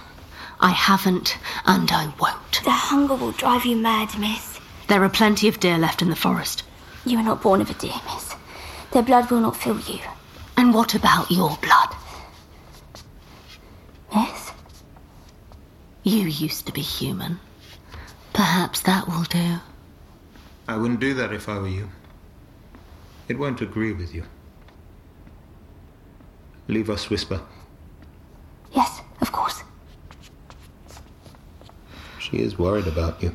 I 0.60 0.70
haven't, 0.70 1.38
and 1.64 1.90
I 1.90 2.12
won't. 2.20 2.62
The 2.64 2.70
hunger 2.70 3.14
will 3.14 3.32
drive 3.32 3.64
you 3.64 3.76
mad, 3.76 4.18
miss. 4.18 4.60
There 4.88 5.02
are 5.02 5.08
plenty 5.08 5.48
of 5.48 5.58
deer 5.58 5.78
left 5.78 6.02
in 6.02 6.10
the 6.10 6.16
forest. 6.16 6.64
You 7.06 7.16
are 7.16 7.22
not 7.22 7.40
born 7.40 7.62
of 7.62 7.70
a 7.70 7.74
deer, 7.74 7.98
miss. 8.12 8.34
Their 8.90 9.02
blood 9.02 9.30
will 9.30 9.40
not 9.40 9.56
fill 9.56 9.80
you. 9.80 10.00
And 10.58 10.74
what 10.74 10.94
about 10.94 11.30
your 11.30 11.56
blood? 11.62 11.96
Miss? 14.14 14.52
You 16.02 16.24
used 16.24 16.66
to 16.66 16.72
be 16.72 16.82
human. 16.82 17.40
Perhaps 18.34 18.80
that 18.82 19.08
will 19.08 19.24
do. 19.24 19.60
I 20.68 20.76
wouldn't 20.76 21.00
do 21.00 21.14
that 21.14 21.32
if 21.32 21.48
I 21.48 21.58
were 21.58 21.68
you. 21.68 21.88
It 23.28 23.38
won't 23.38 23.60
agree 23.60 23.92
with 23.92 24.14
you. 24.14 24.24
Leave 26.68 26.90
us, 26.90 27.10
Whisper. 27.10 27.40
Yes, 28.72 29.00
of 29.20 29.32
course. 29.32 29.62
She 32.18 32.38
is 32.38 32.58
worried 32.58 32.86
about 32.86 33.22
you. 33.22 33.34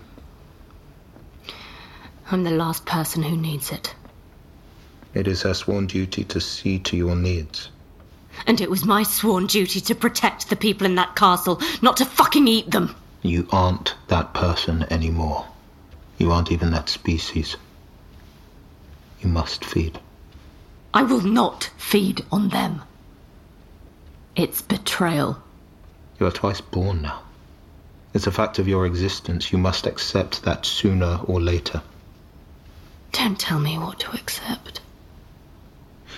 I'm 2.29 2.43
the 2.43 2.51
last 2.51 2.85
person 2.85 3.23
who 3.23 3.35
needs 3.35 3.71
it. 3.71 3.93
It 5.13 5.27
is 5.27 5.41
her 5.41 5.53
sworn 5.53 5.87
duty 5.87 6.23
to 6.25 6.39
see 6.39 6.79
to 6.79 6.95
your 6.95 7.15
needs. 7.15 7.69
And 8.47 8.61
it 8.61 8.69
was 8.69 8.85
my 8.85 9.03
sworn 9.03 9.47
duty 9.47 9.81
to 9.81 9.95
protect 9.95 10.49
the 10.49 10.55
people 10.55 10.85
in 10.85 10.95
that 10.95 11.15
castle, 11.15 11.61
not 11.81 11.97
to 11.97 12.05
fucking 12.05 12.47
eat 12.47 12.71
them. 12.71 12.95
You 13.21 13.47
aren't 13.51 13.95
that 14.07 14.33
person 14.33 14.85
anymore. 14.89 15.45
You 16.17 16.31
aren't 16.31 16.51
even 16.51 16.71
that 16.71 16.87
species. 16.87 17.57
You 19.21 19.29
must 19.29 19.63
feed. 19.63 19.99
I 20.93 21.03
will 21.03 21.21
not 21.21 21.69
feed 21.77 22.25
on 22.31 22.49
them. 22.49 22.81
It's 24.35 24.61
betrayal. 24.61 25.41
You 26.19 26.25
are 26.25 26.31
twice 26.31 26.61
born 26.61 27.03
now. 27.03 27.21
It's 28.13 28.27
a 28.27 28.31
fact 28.31 28.59
of 28.59 28.67
your 28.67 28.85
existence. 28.85 29.51
You 29.51 29.57
must 29.57 29.85
accept 29.87 30.43
that 30.43 30.65
sooner 30.65 31.19
or 31.25 31.39
later. 31.39 31.81
Don't 33.11 33.39
tell 33.39 33.59
me 33.59 33.77
what 33.77 33.99
to 33.99 34.11
accept. 34.11 34.81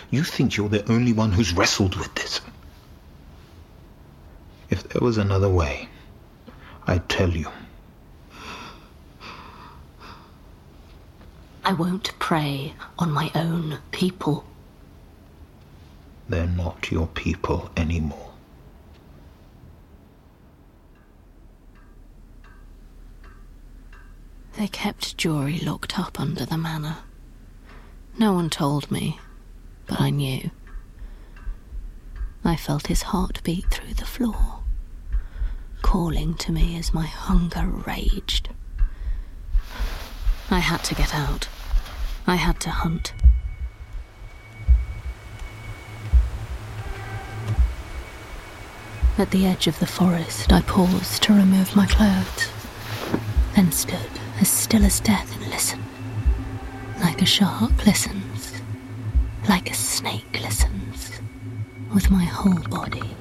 You 0.09 0.23
think 0.23 0.57
you're 0.57 0.69
the 0.69 0.89
only 0.91 1.13
one 1.13 1.31
who's 1.31 1.53
wrestled 1.53 1.95
with 1.95 2.13
this. 2.15 2.41
If 4.69 4.89
there 4.89 5.01
was 5.01 5.17
another 5.17 5.49
way, 5.49 5.89
I'd 6.87 7.09
tell 7.09 7.29
you. 7.29 7.47
I 11.65 11.71
won't 11.73 12.17
prey 12.19 12.73
on 12.99 13.11
my 13.11 13.31
own 13.33 13.79
people. 13.91 14.45
They're 16.27 16.45
not 16.47 16.91
your 16.91 17.07
people 17.07 17.71
anymore. 17.77 18.31
They 24.57 24.67
kept 24.67 25.17
Jory 25.17 25.59
locked 25.59 25.97
up 25.97 26.19
under 26.19 26.45
the 26.45 26.57
manor. 26.57 26.97
No 28.17 28.33
one 28.33 28.49
told 28.49 28.91
me, 28.91 29.19
but 29.87 29.99
I 29.99 30.09
knew. 30.09 30.51
I 32.43 32.55
felt 32.57 32.87
his 32.87 33.03
heart 33.03 33.41
beat 33.43 33.65
through 33.71 33.95
the 33.95 34.05
floor, 34.05 34.59
calling 35.81 36.35
to 36.35 36.51
me 36.51 36.77
as 36.77 36.93
my 36.93 37.05
hunger 37.05 37.65
raged. 37.67 38.49
I 40.49 40.59
had 40.59 40.83
to 40.85 40.95
get 40.95 41.13
out. 41.15 41.47
I 42.27 42.35
had 42.35 42.59
to 42.61 42.69
hunt. 42.69 43.13
At 49.17 49.31
the 49.31 49.45
edge 49.45 49.67
of 49.67 49.79
the 49.79 49.87
forest, 49.87 50.51
I 50.51 50.61
paused 50.61 51.21
to 51.23 51.33
remove 51.33 51.75
my 51.75 51.85
clothes, 51.85 52.49
then 53.55 53.71
stood 53.71 54.09
as 54.41 54.49
still 54.49 54.83
as 54.83 54.99
death 54.99 55.35
and 55.35 55.51
listened. 55.51 55.83
Like 56.99 57.21
a 57.21 57.25
shark 57.25 57.85
listens, 57.85 58.53
like 59.47 59.69
a 59.69 59.75
snake 59.75 60.39
listens, 60.41 61.11
with 61.93 62.09
my 62.09 62.23
whole 62.23 62.59
body, 62.69 63.15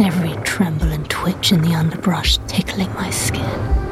every 0.00 0.36
tremble 0.44 0.92
and 0.92 1.08
twitch 1.10 1.52
in 1.52 1.62
the 1.62 1.74
underbrush 1.74 2.38
tickling 2.46 2.92
my 2.94 3.10
skin. 3.10 3.91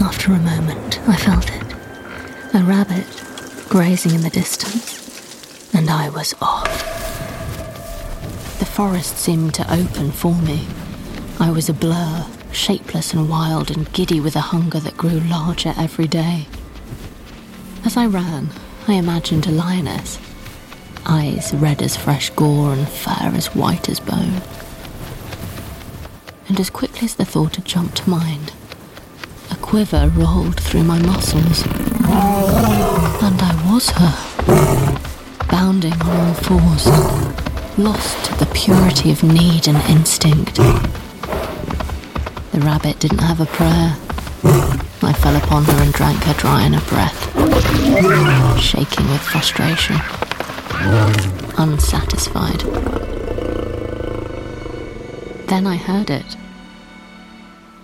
After 0.00 0.32
a 0.32 0.38
moment, 0.38 1.00
I 1.08 1.16
felt 1.16 1.50
it 1.50 1.74
a 2.54 2.62
rabbit 2.62 3.06
grazing 3.68 4.14
in 4.14 4.22
the 4.22 4.30
distance, 4.30 5.70
and 5.74 5.90
I 5.90 6.08
was 6.08 6.34
off. 6.40 6.84
The 8.58 8.64
forest 8.64 9.18
seemed 9.18 9.54
to 9.54 9.72
open 9.72 10.12
for 10.12 10.34
me. 10.34 10.66
I 11.38 11.50
was 11.50 11.68
a 11.68 11.74
blur, 11.74 12.26
shapeless 12.52 13.12
and 13.12 13.28
wild 13.28 13.70
and 13.70 13.92
giddy 13.92 14.20
with 14.20 14.36
a 14.36 14.40
hunger 14.52 14.80
that 14.80 14.96
grew 14.96 15.20
larger 15.20 15.74
every 15.76 16.06
day. 16.06 16.46
As 17.84 17.96
I 17.96 18.06
ran, 18.06 18.48
I 18.88 18.94
imagined 18.94 19.46
a 19.46 19.50
lioness, 19.50 20.18
eyes 21.04 21.52
red 21.54 21.82
as 21.82 21.96
fresh 21.96 22.30
gore 22.30 22.72
and 22.72 22.88
fur 22.88 23.32
as 23.34 23.54
white 23.54 23.88
as 23.88 24.00
bone. 24.00 24.40
And 26.48 26.58
as 26.58 26.70
quickly 26.70 27.04
as 27.06 27.16
the 27.16 27.24
thought 27.24 27.56
had 27.56 27.64
jumped 27.64 27.98
to 27.98 28.10
mind, 28.10 28.52
quiver 29.66 30.08
rolled 30.14 30.60
through 30.60 30.84
my 30.84 30.98
muscles. 31.00 31.64
And 31.66 33.42
I 33.42 33.52
was 33.68 33.90
her, 33.90 34.14
bounding 35.50 35.92
on 36.02 36.20
all 36.20 36.34
fours, 36.34 36.86
lost 37.76 38.26
to 38.26 38.34
the 38.38 38.46
purity 38.54 39.10
of 39.10 39.24
need 39.24 39.66
and 39.66 39.76
instinct. 39.90 40.54
The 42.52 42.60
rabbit 42.60 43.00
didn't 43.00 43.18
have 43.18 43.40
a 43.40 43.46
prayer. 43.46 43.96
I 45.02 45.12
fell 45.12 45.34
upon 45.34 45.64
her 45.64 45.82
and 45.82 45.92
drank 45.92 46.22
her 46.22 46.34
dry 46.34 46.64
in 46.64 46.74
a 46.74 46.80
breath, 46.82 47.20
shaking 48.60 49.08
with 49.10 49.20
frustration, 49.20 49.96
unsatisfied. 51.58 52.60
Then 55.48 55.66
I 55.66 55.76
heard 55.76 56.10
it. 56.10 56.36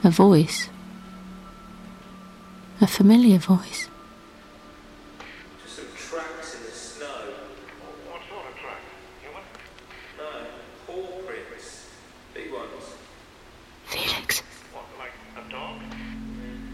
A 0.05 0.11
voice. 0.11 0.69
A 2.81 2.87
familiar 2.87 3.39
voice. 3.39 3.89
Some 5.67 5.85
tracks 5.97 6.57
in 6.57 6.63
the 6.65 6.71
snow. 6.71 7.07
What 8.11 8.23
sort 8.29 8.47
of 8.51 8.57
track? 8.59 8.81
Human? 9.23 9.43
No, 10.19 10.47
paw 10.87 11.23
prints. 11.25 11.87
Big 12.35 12.53
ones. 12.53 12.97
Felix. 13.87 14.41
What, 14.73 14.85
like 14.99 15.13
a 15.37 15.51
dog? 15.51 15.81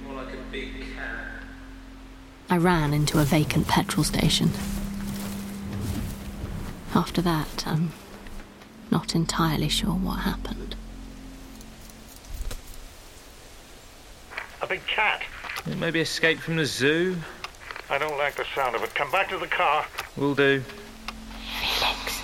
More 0.05 0.15
like 0.15 0.33
a 0.33 0.39
big 0.51 0.81
cat. 0.95 1.43
I 2.49 2.57
ran 2.57 2.95
into 2.95 3.21
a 3.21 3.25
vacant 3.25 3.69
petrol 3.69 4.05
station. 4.05 4.51
After 6.95 7.21
that, 7.21 7.65
I'm 7.67 7.93
not 8.91 9.15
entirely 9.15 9.69
sure 9.69 9.91
what 9.91 10.21
happened. 10.21 10.75
A 14.63 14.67
big 14.67 14.87
cat. 14.87 15.23
It 15.67 15.77
maybe 15.77 16.01
escape 16.01 16.39
from 16.39 16.57
the 16.57 16.65
zoo. 16.65 17.17
I 17.91 17.99
don't 17.99 18.17
like 18.19 18.37
the 18.37 18.45
sound 18.55 18.77
of 18.77 18.83
it. 18.83 18.95
Come 18.95 19.11
back 19.11 19.29
to 19.31 19.39
the 19.39 19.47
car. 19.47 19.85
Will 20.17 20.35
do. 20.35 20.63
Felix. 21.61 22.21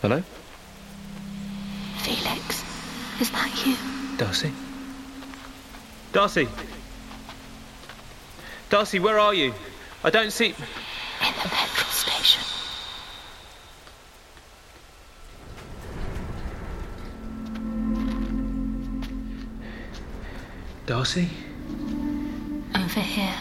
Hello? 0.00 0.22
Felix. 1.98 2.64
Is 3.20 3.30
that 3.30 3.62
you? 3.66 3.76
Darcy? 4.16 4.52
Darcy? 6.12 6.48
Darcy, 8.68 8.98
where 8.98 9.18
are 9.18 9.34
you? 9.34 9.54
I 10.04 10.10
don't 10.10 10.32
see. 10.32 10.54
Darcy? 20.86 21.28
Over 22.74 23.00
here. 23.00 23.36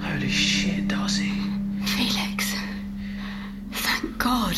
Holy 0.00 0.30
shit, 0.30 0.88
Darcy. 0.88 1.30
Felix. 1.84 2.54
Thank 3.72 4.16
God. 4.16 4.56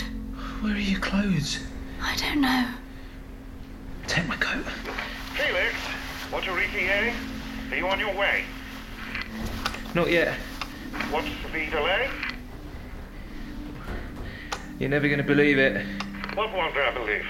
Where 0.60 0.74
are 0.74 0.78
your 0.78 1.00
clothes? 1.00 1.58
I 2.00 2.14
don't 2.16 2.40
know. 2.40 2.68
Take 4.06 4.28
my 4.28 4.36
coat. 4.36 4.64
Felix, 5.34 5.74
want 6.32 6.46
a 6.46 6.52
ETA? 6.52 7.12
Are 7.72 7.76
you 7.76 7.88
on 7.88 7.98
your 7.98 8.14
way? 8.14 8.44
Not 9.94 10.10
yet. 10.12 10.34
What's 11.10 11.26
the 11.52 11.66
delay? 11.66 12.08
You're 14.78 14.90
never 14.90 15.08
going 15.08 15.18
to 15.18 15.24
believe 15.24 15.58
it. 15.58 15.84
What 16.34 16.52
won't 16.52 16.76
I 16.76 16.92
believe? 16.92 17.26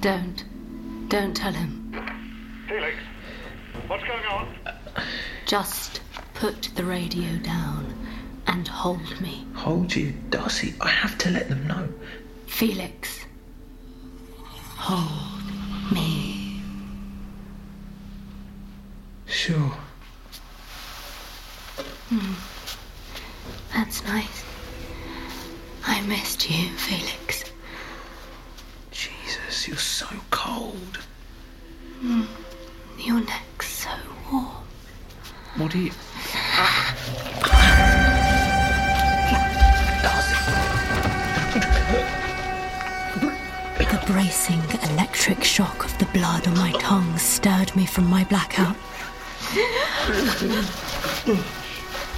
Don't. 0.00 0.42
Don't 1.08 1.36
tell 1.36 1.52
him. 1.52 1.77
Felix, 2.68 2.96
what's 3.86 4.04
going 4.04 4.26
on? 4.26 4.54
Just 5.46 6.02
put 6.34 6.68
the 6.74 6.84
radio 6.84 7.36
down 7.38 7.94
and 8.46 8.68
hold 8.68 9.20
me. 9.22 9.46
Hold 9.54 9.96
you, 9.96 10.12
Darcy. 10.28 10.74
I 10.78 10.88
have 10.88 11.16
to 11.18 11.30
let 11.30 11.48
them 11.48 11.66
know. 11.66 11.88
Felix, 12.46 13.24
hold 14.76 15.42
me. 15.92 16.60
Sure. 19.24 19.72
Hmm. 22.10 22.34
That's 23.72 24.04
nice. 24.04 24.44
I 25.86 26.02
missed 26.02 26.50
you, 26.50 26.68
Felix. 26.76 27.44
Jesus, 28.90 29.66
you're 29.68 29.76
so 29.78 30.06
cold. 30.30 30.98
Hmm. 32.00 32.24
Your 32.98 33.20
neck's 33.20 33.68
so 33.68 33.90
warm. 34.30 34.46
What 35.56 35.72
do 35.72 35.78
you. 35.78 35.92
The 43.78 44.12
bracing 44.12 44.62
electric 44.90 45.44
shock 45.44 45.84
of 45.84 45.96
the 45.98 46.06
blood 46.06 46.46
on 46.48 46.54
my 46.58 46.72
tongue 46.72 47.16
stirred 47.18 47.74
me 47.76 47.86
from 47.86 48.06
my 48.06 48.24
blackout. 48.24 48.76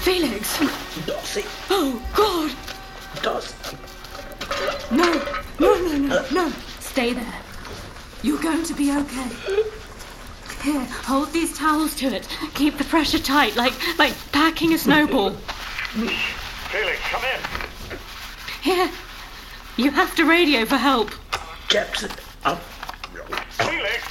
Felix! 0.01 0.59
Darcy! 1.07 1.45
Oh, 1.69 2.03
God! 2.15 2.51
Darcy! 3.23 3.77
No, 4.91 5.13
no, 5.61 5.75
no, 5.81 5.97
no, 5.97 6.27
no. 6.33 6.53
Stay 6.81 7.13
there. 7.13 7.41
You're 8.23 8.43
going 8.43 8.65
to 8.65 8.75
be 8.75 8.91
okay. 8.93 9.29
Here, 10.63 10.85
hold 10.85 11.33
these 11.33 11.57
towels 11.57 11.95
to 11.97 12.07
it. 12.07 12.29
Keep 12.55 12.77
the 12.79 12.85
pressure 12.85 13.19
tight, 13.19 13.57
like 13.57 13.73
like 13.99 14.15
packing 14.33 14.75
a 14.75 14.79
snowball. 14.79 15.31
Felix, 15.31 16.99
come 17.11 17.23
in. 17.25 17.99
Here. 18.63 18.91
You 19.77 19.91
have 19.91 20.15
to 20.17 20.25
radio 20.27 20.67
for 20.67 20.77
help. 20.77 21.11
Jepson! 21.69 22.11
Oh, 22.45 22.57
Felix! 23.53 24.03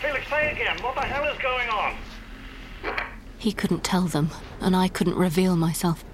Felix, 0.00 0.28
say 0.28 0.52
again. 0.52 0.80
What 0.82 0.94
the 0.94 1.00
hell 1.00 1.24
is 1.24 1.38
going 1.42 1.68
on? 1.68 1.96
He 3.38 3.52
couldn't 3.52 3.82
tell 3.82 4.02
them, 4.02 4.30
and 4.60 4.76
I 4.76 4.86
couldn't 4.86 5.16
reveal 5.16 5.56
myself. 5.56 6.04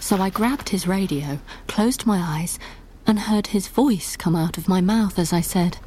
So 0.00 0.18
I 0.18 0.28
grabbed 0.28 0.68
his 0.68 0.86
radio, 0.86 1.38
closed 1.66 2.04
my 2.04 2.18
eyes, 2.18 2.58
and 3.06 3.20
heard 3.20 3.48
his 3.48 3.68
voice 3.68 4.16
come 4.16 4.36
out 4.36 4.58
of 4.58 4.68
my 4.68 4.82
mouth 4.82 5.18
as 5.18 5.32
I 5.32 5.40
said, 5.40 5.78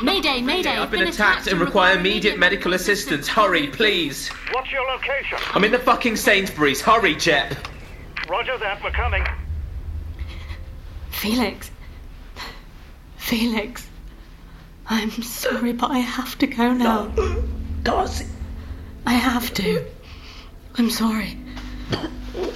Mayday, 0.00 0.40
Mayday! 0.40 0.76
I've 0.76 0.90
been 0.92 1.08
attacked 1.08 1.48
and 1.48 1.60
require 1.60 1.98
immediate 1.98 2.38
medical 2.38 2.74
assistance. 2.74 3.26
Hurry, 3.26 3.66
please. 3.66 4.28
What's 4.52 4.70
your 4.70 4.86
location? 4.86 5.38
I'm 5.54 5.64
in 5.64 5.72
the 5.72 5.78
fucking 5.78 6.16
Sainsbury's. 6.16 6.80
Hurry, 6.80 7.16
Jep. 7.16 7.54
Roger 8.28 8.56
that, 8.58 8.82
we're 8.82 8.92
coming. 8.92 9.26
Felix. 11.10 11.70
Felix. 13.16 13.88
I'm 14.86 15.10
sorry, 15.10 15.72
but 15.72 15.90
I 15.90 15.98
have 15.98 16.38
to 16.38 16.46
go 16.46 16.72
now. 16.72 17.12
Darcy! 17.82 18.26
I 19.04 19.14
have 19.14 19.52
to. 19.54 19.84
I'm 20.76 20.90
sorry. 20.90 21.36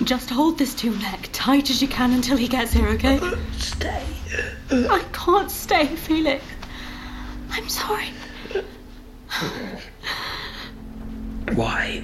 Just 0.05 0.31
hold 0.31 0.59
this 0.59 0.75
to 0.75 0.91
your 0.91 1.01
neck 1.01 1.29
tight 1.33 1.71
as 1.71 1.83
you 1.83 1.89
can 1.89 2.13
until 2.13 2.37
he 2.37 2.47
gets 2.47 2.73
here, 2.73 2.87
okay? 2.89 3.19
Stay. 3.59 4.05
I 4.71 5.05
can't 5.13 5.51
stay, 5.51 5.87
Felix. 5.87 6.45
I'm 7.53 7.69
sorry. 7.69 8.09
Why? 11.55 12.03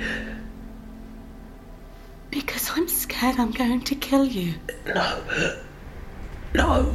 Because 2.31 2.71
I'm 2.75 2.87
scared 2.87 3.37
I'm 3.39 3.53
going 3.53 3.81
to 3.83 3.95
kill 3.95 4.25
you. 4.27 4.55
No. 4.87 5.23
No. 6.55 6.95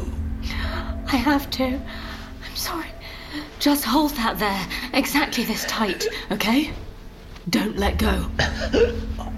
I 1.08 1.16
have 1.16 1.50
to. 1.52 1.66
I'm 1.66 2.56
sorry. 2.56 2.88
Just 3.60 3.86
hold 3.86 4.12
that 4.12 4.38
there, 4.38 4.68
exactly 4.94 5.44
this 5.46 5.66
tight, 5.66 6.06
okay? 6.32 6.72
Don't 7.50 7.78
let 7.78 7.98
go. 7.98 8.30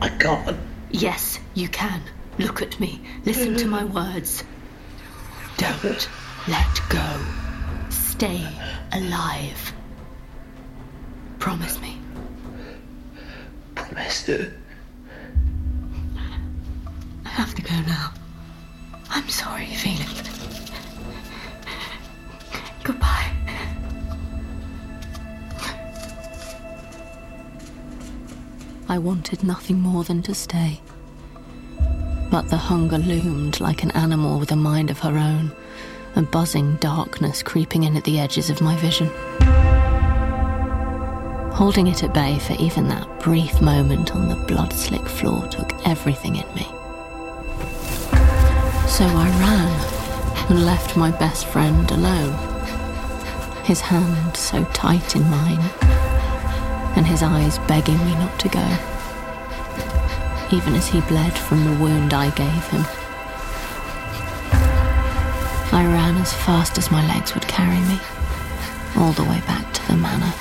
I 0.02 0.10
can't. 0.10 0.58
Yes, 0.92 1.40
you 1.54 1.70
can. 1.70 2.02
Look 2.38 2.62
at 2.62 2.80
me. 2.80 3.02
Listen 3.24 3.56
to 3.56 3.68
my 3.68 3.86
words. 3.86 4.44
Don't 5.58 6.10
let 6.48 6.80
go. 6.90 7.26
Stay 7.90 8.46
alive. 8.92 9.74
Promise 11.40 11.80
me. 11.82 11.98
Promised. 13.76 14.30
I 17.26 17.30
have 17.30 17.54
to 17.56 17.62
go 17.62 17.76
now. 17.82 18.12
I'm 19.10 19.30
sorry, 19.30 19.68
Felix. 19.68 20.24
Goodbye. 22.84 23.32
I 28.88 28.98
wanted 28.98 29.44
nothing 29.44 29.80
more 29.80 30.04
than 30.04 30.22
to 30.24 30.34
stay. 30.36 30.80
But 32.30 32.50
the 32.50 32.58
hunger 32.58 32.98
loomed 32.98 33.60
like 33.60 33.84
an 33.84 33.92
animal 33.92 34.40
with 34.40 34.52
a 34.52 34.56
mind 34.56 34.90
of 34.90 35.00
her 35.00 35.18
own, 35.18 35.52
a 36.16 36.22
buzzing 36.22 36.76
darkness 36.78 37.44
creeping 37.44 37.84
in 37.84 37.98
at 37.98 38.04
the 38.06 38.20
edges 38.20 38.50
of 38.50 38.62
my 38.62 38.76
vision. 38.78 39.08
Holding 41.54 41.88
it 41.88 42.04
at 42.04 42.14
bay 42.14 42.40
for 42.40 42.54
even 42.54 42.88
that 42.88 43.20
brief 43.20 43.62
moment 43.62 44.16
on 44.16 44.30
the 44.30 44.36
blood 44.46 44.72
slick 44.72 45.08
floor 45.08 45.46
took 45.48 45.74
everything 45.86 46.38
in 46.38 46.48
me. 46.56 46.68
So 48.88 49.06
I 49.06 49.30
ran 49.40 50.50
and 50.50 50.66
left 50.66 50.96
my 50.96 51.12
best 51.12 51.48
friend 51.48 51.90
alone. 51.92 52.34
His 53.66 53.82
hand 53.82 54.38
so 54.38 54.64
tight 54.74 55.16
in 55.16 55.30
mine, 55.30 55.60
and 56.96 57.06
his 57.06 57.24
eyes 57.24 57.58
begging 57.68 57.98
me 58.06 58.14
not 58.14 58.40
to 58.40 58.50
go, 58.50 58.66
even 60.56 60.76
as 60.76 60.88
he 60.88 61.02
bled 61.02 61.34
from 61.34 61.66
the 61.66 61.84
wound 61.84 62.14
I 62.14 62.30
gave 62.30 62.68
him. 62.68 63.05
I 65.76 65.84
ran 65.84 66.16
as 66.16 66.34
fast 66.34 66.78
as 66.78 66.90
my 66.90 67.06
legs 67.06 67.34
would 67.34 67.46
carry 67.50 67.78
me, 67.82 68.00
all 68.96 69.12
the 69.12 69.26
way 69.26 69.42
back 69.42 69.74
to 69.74 69.88
the 69.88 69.98
manor. 69.98 70.34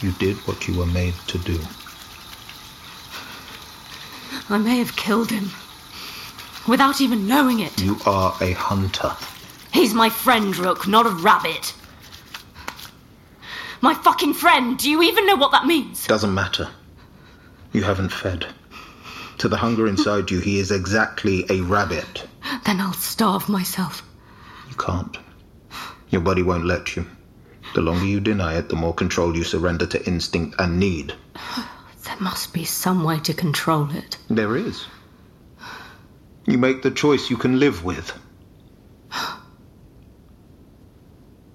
You 0.00 0.12
did 0.20 0.36
what 0.46 0.68
you 0.68 0.78
were 0.78 0.86
made 0.86 1.14
to 1.26 1.38
do. 1.38 1.58
I 4.48 4.58
may 4.58 4.78
have 4.78 4.94
killed 4.94 5.32
him 5.32 5.50
without 6.68 7.00
even 7.00 7.26
knowing 7.26 7.58
it. 7.58 7.82
You 7.82 7.96
are 8.06 8.36
a 8.40 8.52
hunter. 8.52 9.16
He's 9.72 9.94
my 9.94 10.10
friend, 10.10 10.56
Rook, 10.56 10.86
not 10.86 11.06
a 11.06 11.10
rabbit. 11.10 11.74
My 13.80 13.94
fucking 13.94 14.34
friend. 14.34 14.76
Do 14.76 14.90
you 14.90 15.02
even 15.02 15.26
know 15.26 15.36
what 15.36 15.52
that 15.52 15.66
means? 15.66 16.06
Doesn't 16.06 16.34
matter. 16.34 16.68
You 17.72 17.82
haven't 17.84 18.10
fed. 18.10 18.46
To 19.38 19.48
the 19.48 19.56
hunger 19.56 19.86
inside 19.86 20.30
you, 20.30 20.40
he 20.40 20.58
is 20.58 20.72
exactly 20.72 21.44
a 21.48 21.60
rabbit. 21.60 22.26
Then 22.64 22.80
I'll 22.80 22.92
starve 22.92 23.48
myself. 23.48 24.02
You 24.68 24.74
can't. 24.74 25.16
Your 26.10 26.22
body 26.22 26.42
won't 26.42 26.66
let 26.66 26.96
you. 26.96 27.06
The 27.74 27.82
longer 27.82 28.06
you 28.06 28.18
deny 28.18 28.54
it, 28.56 28.68
the 28.68 28.76
more 28.76 28.94
control 28.94 29.36
you 29.36 29.44
surrender 29.44 29.86
to 29.86 30.06
instinct 30.06 30.56
and 30.58 30.78
need. 30.78 31.14
There 32.04 32.16
must 32.20 32.54
be 32.54 32.64
some 32.64 33.04
way 33.04 33.18
to 33.20 33.34
control 33.34 33.90
it. 33.90 34.16
There 34.30 34.56
is. 34.56 34.86
You 36.46 36.56
make 36.56 36.80
the 36.80 36.90
choice 36.90 37.28
you 37.28 37.36
can 37.36 37.60
live 37.60 37.84
with. 37.84 38.12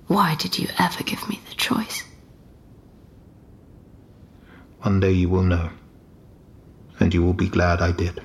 Why 0.08 0.36
did 0.36 0.60
you 0.60 0.68
ever 0.78 1.04
give 1.04 1.28
me 1.28 1.42
the 1.50 1.56
choice? 1.56 2.04
One 4.84 5.00
day 5.00 5.14
you 5.14 5.30
will 5.30 5.44
know. 5.44 5.70
And 7.00 7.14
you 7.14 7.24
will 7.24 7.34
be 7.34 7.48
glad 7.48 7.82
I 7.82 7.94
did. 7.94 8.22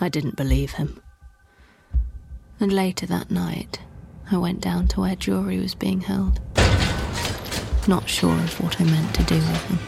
I 0.00 0.08
didn't 0.08 0.34
believe 0.34 0.72
him. 0.72 1.00
And 2.58 2.72
later 2.72 3.06
that 3.06 3.30
night, 3.30 3.78
I 4.30 4.38
went 4.38 4.60
down 4.60 4.88
to 4.88 5.00
where 5.00 5.14
Jory 5.14 5.60
was 5.60 5.76
being 5.76 6.00
held. 6.00 6.40
Not 7.86 8.08
sure 8.08 8.34
of 8.34 8.60
what 8.60 8.80
I 8.80 8.84
meant 8.84 9.14
to 9.14 9.22
do 9.22 9.36
with 9.36 9.64
him. 9.66 9.78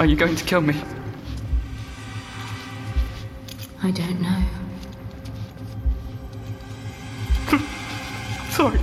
Are 0.00 0.06
you 0.06 0.16
going 0.16 0.34
to 0.34 0.44
kill 0.44 0.60
me? 0.60 0.74
I 3.80 3.92
don't 3.92 4.20
know. 4.20 4.44
Sorry. 8.52 8.80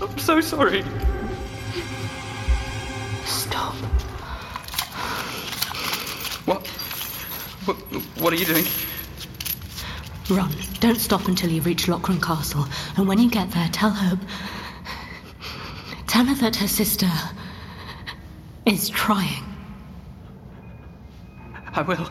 I'm 0.00 0.18
so 0.18 0.40
sorry. 0.40 0.82
Stop. 3.26 3.74
What? 6.46 6.66
What, 7.66 7.76
what 8.18 8.32
are 8.32 8.36
you 8.36 8.46
doing? 8.46 8.64
Run. 10.30 10.50
Don't 10.80 10.98
stop 10.98 11.28
until 11.28 11.50
you 11.50 11.60
reach 11.60 11.84
Lochran 11.84 12.22
Castle. 12.22 12.66
And 12.96 13.06
when 13.06 13.18
you 13.18 13.28
get 13.30 13.50
there, 13.50 13.68
tell 13.72 13.90
her. 13.90 14.18
Tell 16.06 16.24
her 16.24 16.34
that 16.36 16.56
her 16.56 16.68
sister 16.68 17.10
is 18.64 18.88
trying. 18.88 19.44
I 21.74 21.82
will. 21.82 22.10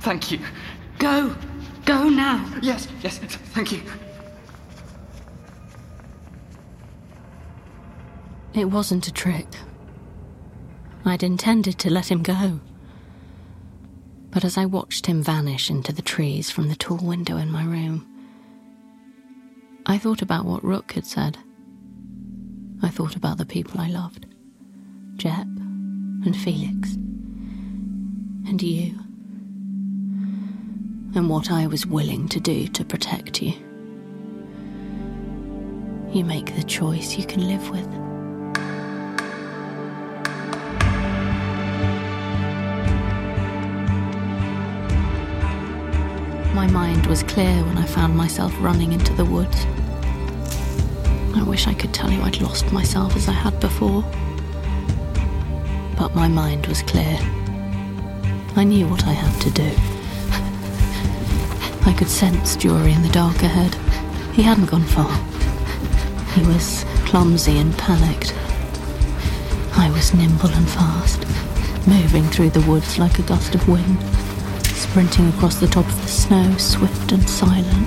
Thank 0.00 0.32
you. 0.32 0.40
Go. 0.98 1.36
Go 1.84 2.08
now. 2.08 2.50
Yes, 2.62 2.88
yes, 3.02 3.18
thank 3.18 3.72
you. 3.72 3.82
It 8.54 8.66
wasn't 8.66 9.08
a 9.08 9.12
trick. 9.12 9.46
I'd 11.04 11.22
intended 11.22 11.78
to 11.78 11.90
let 11.90 12.10
him 12.10 12.22
go. 12.22 12.60
But 14.30 14.44
as 14.44 14.58
I 14.58 14.66
watched 14.66 15.06
him 15.06 15.22
vanish 15.22 15.70
into 15.70 15.92
the 15.92 16.02
trees 16.02 16.50
from 16.50 16.68
the 16.68 16.76
tall 16.76 16.98
window 16.98 17.38
in 17.38 17.50
my 17.50 17.64
room, 17.64 18.06
I 19.86 19.98
thought 19.98 20.22
about 20.22 20.44
what 20.44 20.62
Rook 20.62 20.92
had 20.92 21.06
said. 21.06 21.38
I 22.82 22.88
thought 22.88 23.16
about 23.16 23.38
the 23.38 23.46
people 23.46 23.80
I 23.80 23.88
loved 23.88 24.26
Jep 25.16 25.46
and 25.46 26.36
Felix, 26.36 26.94
and 28.46 28.60
you, 28.62 28.98
and 31.14 31.28
what 31.28 31.50
I 31.50 31.66
was 31.66 31.86
willing 31.86 32.28
to 32.28 32.40
do 32.40 32.68
to 32.68 32.84
protect 32.84 33.42
you. 33.42 33.54
You 36.12 36.24
make 36.24 36.54
the 36.54 36.62
choice 36.64 37.16
you 37.16 37.24
can 37.24 37.48
live 37.48 37.70
with. 37.70 38.11
My 46.62 46.68
mind 46.70 47.06
was 47.08 47.24
clear 47.24 47.64
when 47.64 47.76
I 47.76 47.84
found 47.84 48.16
myself 48.16 48.54
running 48.60 48.92
into 48.92 49.12
the 49.14 49.24
woods. 49.24 49.66
I 51.34 51.42
wish 51.42 51.66
I 51.66 51.74
could 51.74 51.92
tell 51.92 52.08
you 52.08 52.22
I'd 52.22 52.40
lost 52.40 52.70
myself 52.70 53.16
as 53.16 53.26
I 53.28 53.32
had 53.32 53.58
before. 53.58 54.04
But 55.98 56.14
my 56.14 56.28
mind 56.28 56.68
was 56.68 56.80
clear. 56.82 57.18
I 58.54 58.62
knew 58.62 58.86
what 58.86 59.04
I 59.08 59.12
had 59.12 59.40
to 59.40 59.50
do. 59.50 59.70
I 61.90 61.92
could 61.98 62.06
sense 62.06 62.54
Jory 62.54 62.92
in 62.92 63.02
the 63.02 63.08
dark 63.08 63.42
ahead. 63.42 63.74
He 64.32 64.42
hadn't 64.42 64.66
gone 64.66 64.84
far. 64.84 65.12
He 66.36 66.46
was 66.46 66.84
clumsy 67.06 67.58
and 67.58 67.76
panicked. 67.76 68.32
I 69.76 69.90
was 69.90 70.14
nimble 70.14 70.50
and 70.50 70.68
fast, 70.68 71.26
moving 71.88 72.22
through 72.28 72.50
the 72.50 72.70
woods 72.70 73.00
like 73.00 73.18
a 73.18 73.22
gust 73.22 73.56
of 73.56 73.68
wind, 73.68 73.98
sprinting 74.82 75.28
across 75.28 75.56
the 75.56 75.66
top 75.68 75.86
of 75.86 76.02
the 76.02 76.08
snow, 76.08 76.56
swift 76.58 77.12
and 77.12 77.30
silent. 77.30 77.86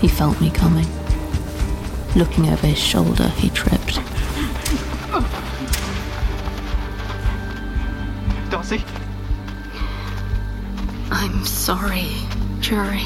He 0.00 0.06
felt 0.06 0.38
me 0.38 0.50
coming. 0.50 0.86
Looking 2.14 2.46
over 2.50 2.66
his 2.66 2.78
shoulder, 2.78 3.28
he 3.30 3.48
tripped. 3.50 3.96
Darcy? 8.50 8.84
I'm 11.10 11.44
sorry, 11.46 12.08
Jory. 12.60 13.02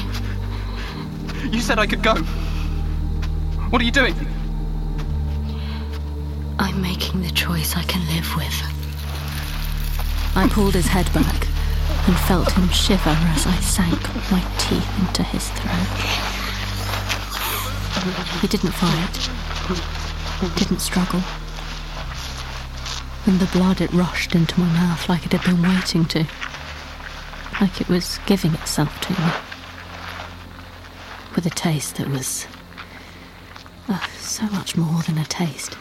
You 1.49 1.61
said 1.61 1.79
I 1.79 1.87
could 1.87 2.03
go. 2.03 2.15
What 3.69 3.81
are 3.81 3.85
you 3.85 3.91
doing? 3.91 4.15
I'm 6.59 6.81
making 6.81 7.21
the 7.21 7.31
choice 7.31 7.77
I 7.77 7.83
can 7.83 8.05
live 8.13 8.35
with. 8.35 8.74
I 10.37 10.49
pulled 10.49 10.73
his 10.73 10.87
head 10.87 11.11
back 11.13 11.47
and 12.07 12.17
felt 12.27 12.51
him 12.51 12.67
shiver 12.69 13.09
as 13.09 13.47
I 13.47 13.55
sank 13.61 14.01
my 14.29 14.41
teeth 14.57 14.99
into 14.99 15.23
his 15.23 15.49
throat. 15.51 16.35
He 18.41 18.47
didn't 18.47 18.73
fight, 18.73 19.29
didn't 20.57 20.79
struggle. 20.79 21.21
And 23.25 23.39
the 23.39 23.49
blood, 23.57 23.79
it 23.79 23.91
rushed 23.93 24.35
into 24.35 24.59
my 24.59 24.67
mouth 24.67 25.07
like 25.07 25.25
it 25.25 25.31
had 25.31 25.43
been 25.43 25.61
waiting 25.63 26.05
to, 26.07 26.25
like 27.61 27.79
it 27.79 27.87
was 27.87 28.19
giving 28.25 28.53
itself 28.55 28.99
to 29.01 29.13
me. 29.13 29.31
With 31.33 31.45
a 31.45 31.49
taste 31.49 31.95
that 31.95 32.09
was 32.09 32.45
uh, 33.87 34.05
so 34.19 34.45
much 34.47 34.75
more 34.75 35.01
than 35.03 35.17
a 35.17 35.25
taste. 35.25 35.77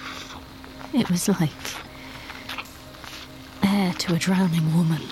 It 0.93 1.11
was 1.11 1.29
like 1.29 1.51
to 3.93 4.15
a 4.15 4.19
drowning 4.19 4.75
woman, 4.77 5.03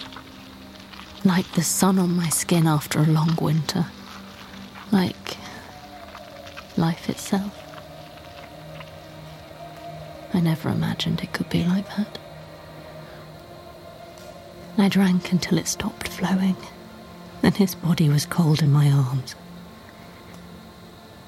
like 1.24 1.50
the 1.52 1.62
sun 1.62 1.98
on 1.98 2.16
my 2.16 2.28
skin 2.28 2.66
after 2.66 3.00
a 3.00 3.06
long 3.06 3.36
winter, 3.40 3.86
like 4.90 5.36
life 6.76 7.08
itself. 7.08 7.58
I 10.34 10.40
never 10.40 10.70
imagined 10.70 11.20
it 11.20 11.32
could 11.32 11.50
be 11.50 11.64
like 11.64 11.86
that. 11.96 12.18
I 14.78 14.88
drank 14.88 15.32
until 15.32 15.58
it 15.58 15.68
stopped 15.68 16.08
flowing, 16.08 16.56
and 17.42 17.56
his 17.56 17.74
body 17.74 18.08
was 18.08 18.24
cold 18.24 18.62
in 18.62 18.72
my 18.72 18.90
arms. 18.90 19.34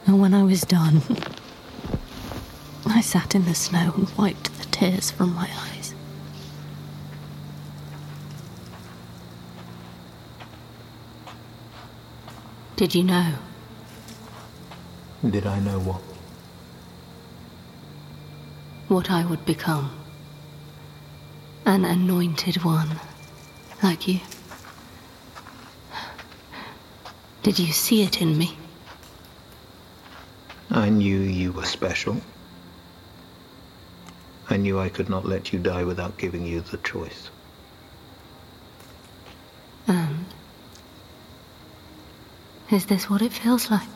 And 0.06 0.20
when 0.20 0.32
I 0.34 0.42
was 0.42 0.62
done, 0.62 1.02
I 2.86 3.00
sat 3.00 3.34
in 3.34 3.44
the 3.44 3.54
snow 3.54 3.92
and 3.96 4.08
wiped 4.16 4.56
the 4.58 4.66
tears 4.66 5.10
from 5.10 5.34
my 5.34 5.48
eyes. 5.50 5.73
Did 12.76 12.94
you 12.94 13.04
know? 13.04 13.34
Did 15.30 15.46
I 15.46 15.60
know 15.60 15.78
what? 15.78 16.00
What 18.88 19.10
I 19.10 19.24
would 19.24 19.44
become. 19.46 19.90
An 21.64 21.84
anointed 21.84 22.64
one, 22.64 23.00
like 23.82 24.08
you. 24.08 24.20
Did 27.44 27.58
you 27.58 27.72
see 27.72 28.02
it 28.02 28.20
in 28.20 28.36
me? 28.36 28.56
I 30.70 30.88
knew 30.88 31.20
you 31.20 31.52
were 31.52 31.64
special. 31.64 32.20
I 34.50 34.56
knew 34.56 34.80
I 34.80 34.88
could 34.88 35.08
not 35.08 35.24
let 35.24 35.52
you 35.52 35.58
die 35.58 35.84
without 35.84 36.18
giving 36.18 36.44
you 36.44 36.60
the 36.60 36.78
choice. 36.78 37.30
And 39.86 40.24
is 42.74 42.86
this 42.86 43.08
what 43.08 43.22
it 43.22 43.32
feels 43.32 43.70
like? 43.70 43.88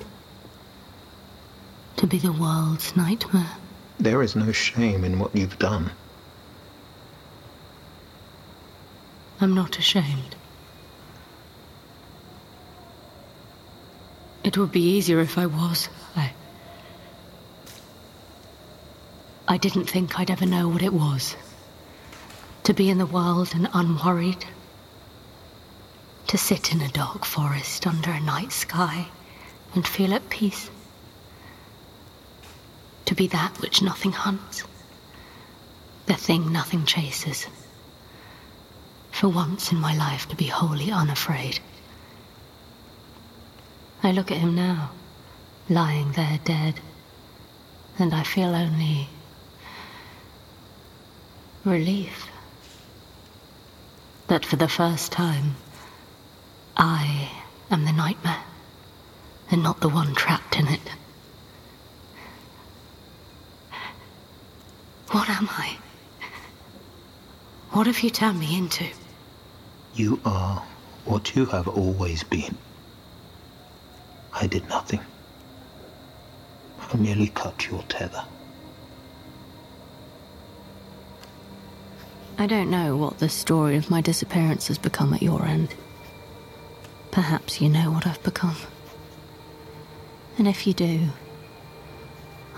To 1.96 2.06
be 2.06 2.18
the 2.18 2.32
world's 2.32 2.96
nightmare? 2.96 3.56
There 3.98 4.22
is 4.22 4.36
no 4.36 4.52
shame 4.52 5.04
in 5.04 5.18
what 5.18 5.34
you've 5.34 5.58
done. 5.58 5.90
I'm 9.40 9.54
not 9.54 9.78
ashamed. 9.78 10.36
It 14.44 14.56
would 14.56 14.72
be 14.72 14.96
easier 14.96 15.20
if 15.20 15.36
I 15.36 15.46
was. 15.46 15.88
I. 16.16 16.32
I 19.46 19.56
didn't 19.56 19.90
think 19.90 20.18
I'd 20.18 20.30
ever 20.30 20.46
know 20.46 20.68
what 20.68 20.82
it 20.82 20.92
was. 20.92 21.36
To 22.64 22.74
be 22.74 22.90
in 22.90 22.98
the 22.98 23.06
world 23.06 23.52
and 23.54 23.68
unworried. 23.72 24.44
To 26.28 26.36
sit 26.36 26.72
in 26.72 26.82
a 26.82 26.88
dark 26.88 27.24
forest 27.24 27.86
under 27.86 28.10
a 28.10 28.20
night 28.20 28.52
sky 28.52 29.08
and 29.74 29.88
feel 29.88 30.12
at 30.12 30.28
peace. 30.28 30.68
To 33.06 33.14
be 33.14 33.26
that 33.28 33.58
which 33.62 33.80
nothing 33.80 34.12
hunts. 34.12 34.62
The 36.04 36.12
thing 36.12 36.52
nothing 36.52 36.84
chases. 36.84 37.46
For 39.10 39.28
once 39.28 39.72
in 39.72 39.80
my 39.80 39.96
life 39.96 40.28
to 40.28 40.36
be 40.36 40.48
wholly 40.48 40.92
unafraid. 40.92 41.60
I 44.02 44.12
look 44.12 44.30
at 44.30 44.36
him 44.36 44.54
now, 44.54 44.90
lying 45.70 46.12
there 46.12 46.38
dead, 46.44 46.78
and 47.98 48.14
I 48.14 48.22
feel 48.22 48.54
only 48.54 49.08
relief 51.64 52.30
that 54.26 54.44
for 54.44 54.56
the 54.56 54.68
first 54.68 55.10
time 55.10 55.56
I 56.78 57.30
am 57.70 57.84
the 57.84 57.92
nightmare 57.92 58.44
and 59.50 59.62
not 59.62 59.80
the 59.80 59.88
one 59.88 60.14
trapped 60.14 60.56
in 60.56 60.68
it. 60.68 60.80
What 65.10 65.28
am 65.28 65.48
I? 65.50 65.76
What 67.70 67.86
have 67.86 68.00
you 68.00 68.10
turned 68.10 68.38
me 68.38 68.56
into? 68.56 68.86
You 69.94 70.20
are 70.24 70.62
what 71.04 71.34
you 71.34 71.46
have 71.46 71.66
always 71.66 72.22
been. 72.22 72.56
I 74.32 74.46
did 74.46 74.68
nothing. 74.68 75.00
I 76.92 76.96
merely 76.96 77.28
cut 77.28 77.66
your 77.68 77.82
tether. 77.84 78.24
I 82.38 82.46
don't 82.46 82.70
know 82.70 82.96
what 82.96 83.18
the 83.18 83.28
story 83.28 83.76
of 83.76 83.90
my 83.90 84.00
disappearance 84.00 84.68
has 84.68 84.78
become 84.78 85.12
at 85.12 85.22
your 85.22 85.44
end. 85.44 85.74
Perhaps 87.10 87.60
you 87.60 87.68
know 87.68 87.90
what 87.90 88.06
I've 88.06 88.22
become. 88.22 88.56
And 90.36 90.46
if 90.46 90.66
you 90.66 90.72
do, 90.72 91.08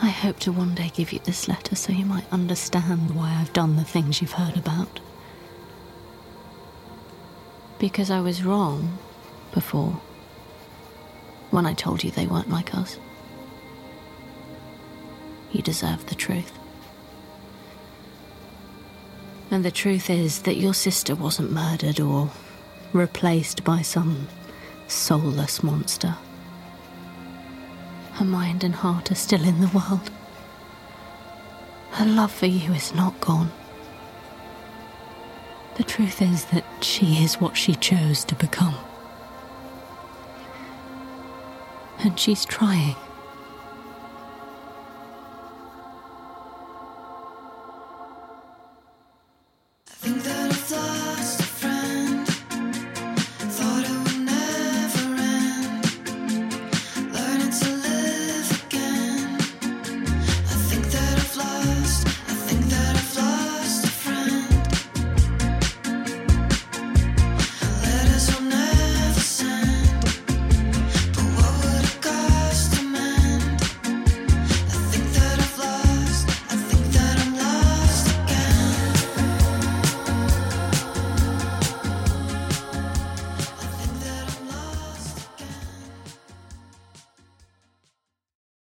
I 0.03 0.09
hope 0.09 0.39
to 0.41 0.53
one 0.53 0.75
day 0.75 0.91
give 0.95 1.13
you 1.13 1.19
this 1.21 1.49
letter 1.49 1.75
so 1.75 1.93
you 1.93 2.05
might 2.05 2.31
understand 2.33 3.15
why 3.15 3.35
I've 3.35 3.53
done 3.53 3.77
the 3.77 3.85
things 3.85 4.21
you've 4.21 4.33
heard 4.33 4.57
about. 4.57 5.01
Because 7.79 8.11
I 8.11 8.21
was 8.21 8.45
wrong 8.45 8.99
before 9.53 10.01
when 11.51 11.67
I 11.67 11.75
told 11.75 12.05
you 12.05 12.11
they 12.11 12.27
weren't 12.27 12.51
like 12.51 12.75
us. 12.75 12.99
You 15.53 15.63
deserve 15.63 16.07
the 16.07 16.15
truth. 16.15 16.53
And 19.51 19.65
the 19.65 19.71
truth 19.71 20.09
is 20.09 20.43
that 20.43 20.57
your 20.57 20.75
sister 20.75 21.15
wasn't 21.15 21.51
murdered 21.51 21.99
or 21.99 22.31
replaced 22.93 23.65
by 23.65 23.83
some 23.83 24.29
soulless 24.90 25.62
monster. 25.62 26.16
Her 28.12 28.24
mind 28.24 28.64
and 28.64 28.74
heart 28.74 29.11
are 29.11 29.14
still 29.16 29.44
in 29.44 29.61
the 29.61 29.68
world. 29.68 30.11
Her 31.92 32.05
love 32.05 32.33
for 32.33 32.46
you 32.46 32.72
is 32.72 32.94
not 32.94 33.20
gone. 33.20 33.50
The 35.76 35.85
truth 35.85 36.20
is 36.20 36.44
that 36.46 36.64
she 36.83 37.22
is 37.24 37.40
what 37.40 37.57
she 37.57 37.74
chose 37.74 38.24
to 38.24 38.35
become. 38.35 38.76
And 42.00 42.18
she's 42.18 42.44
trying. 42.44 42.96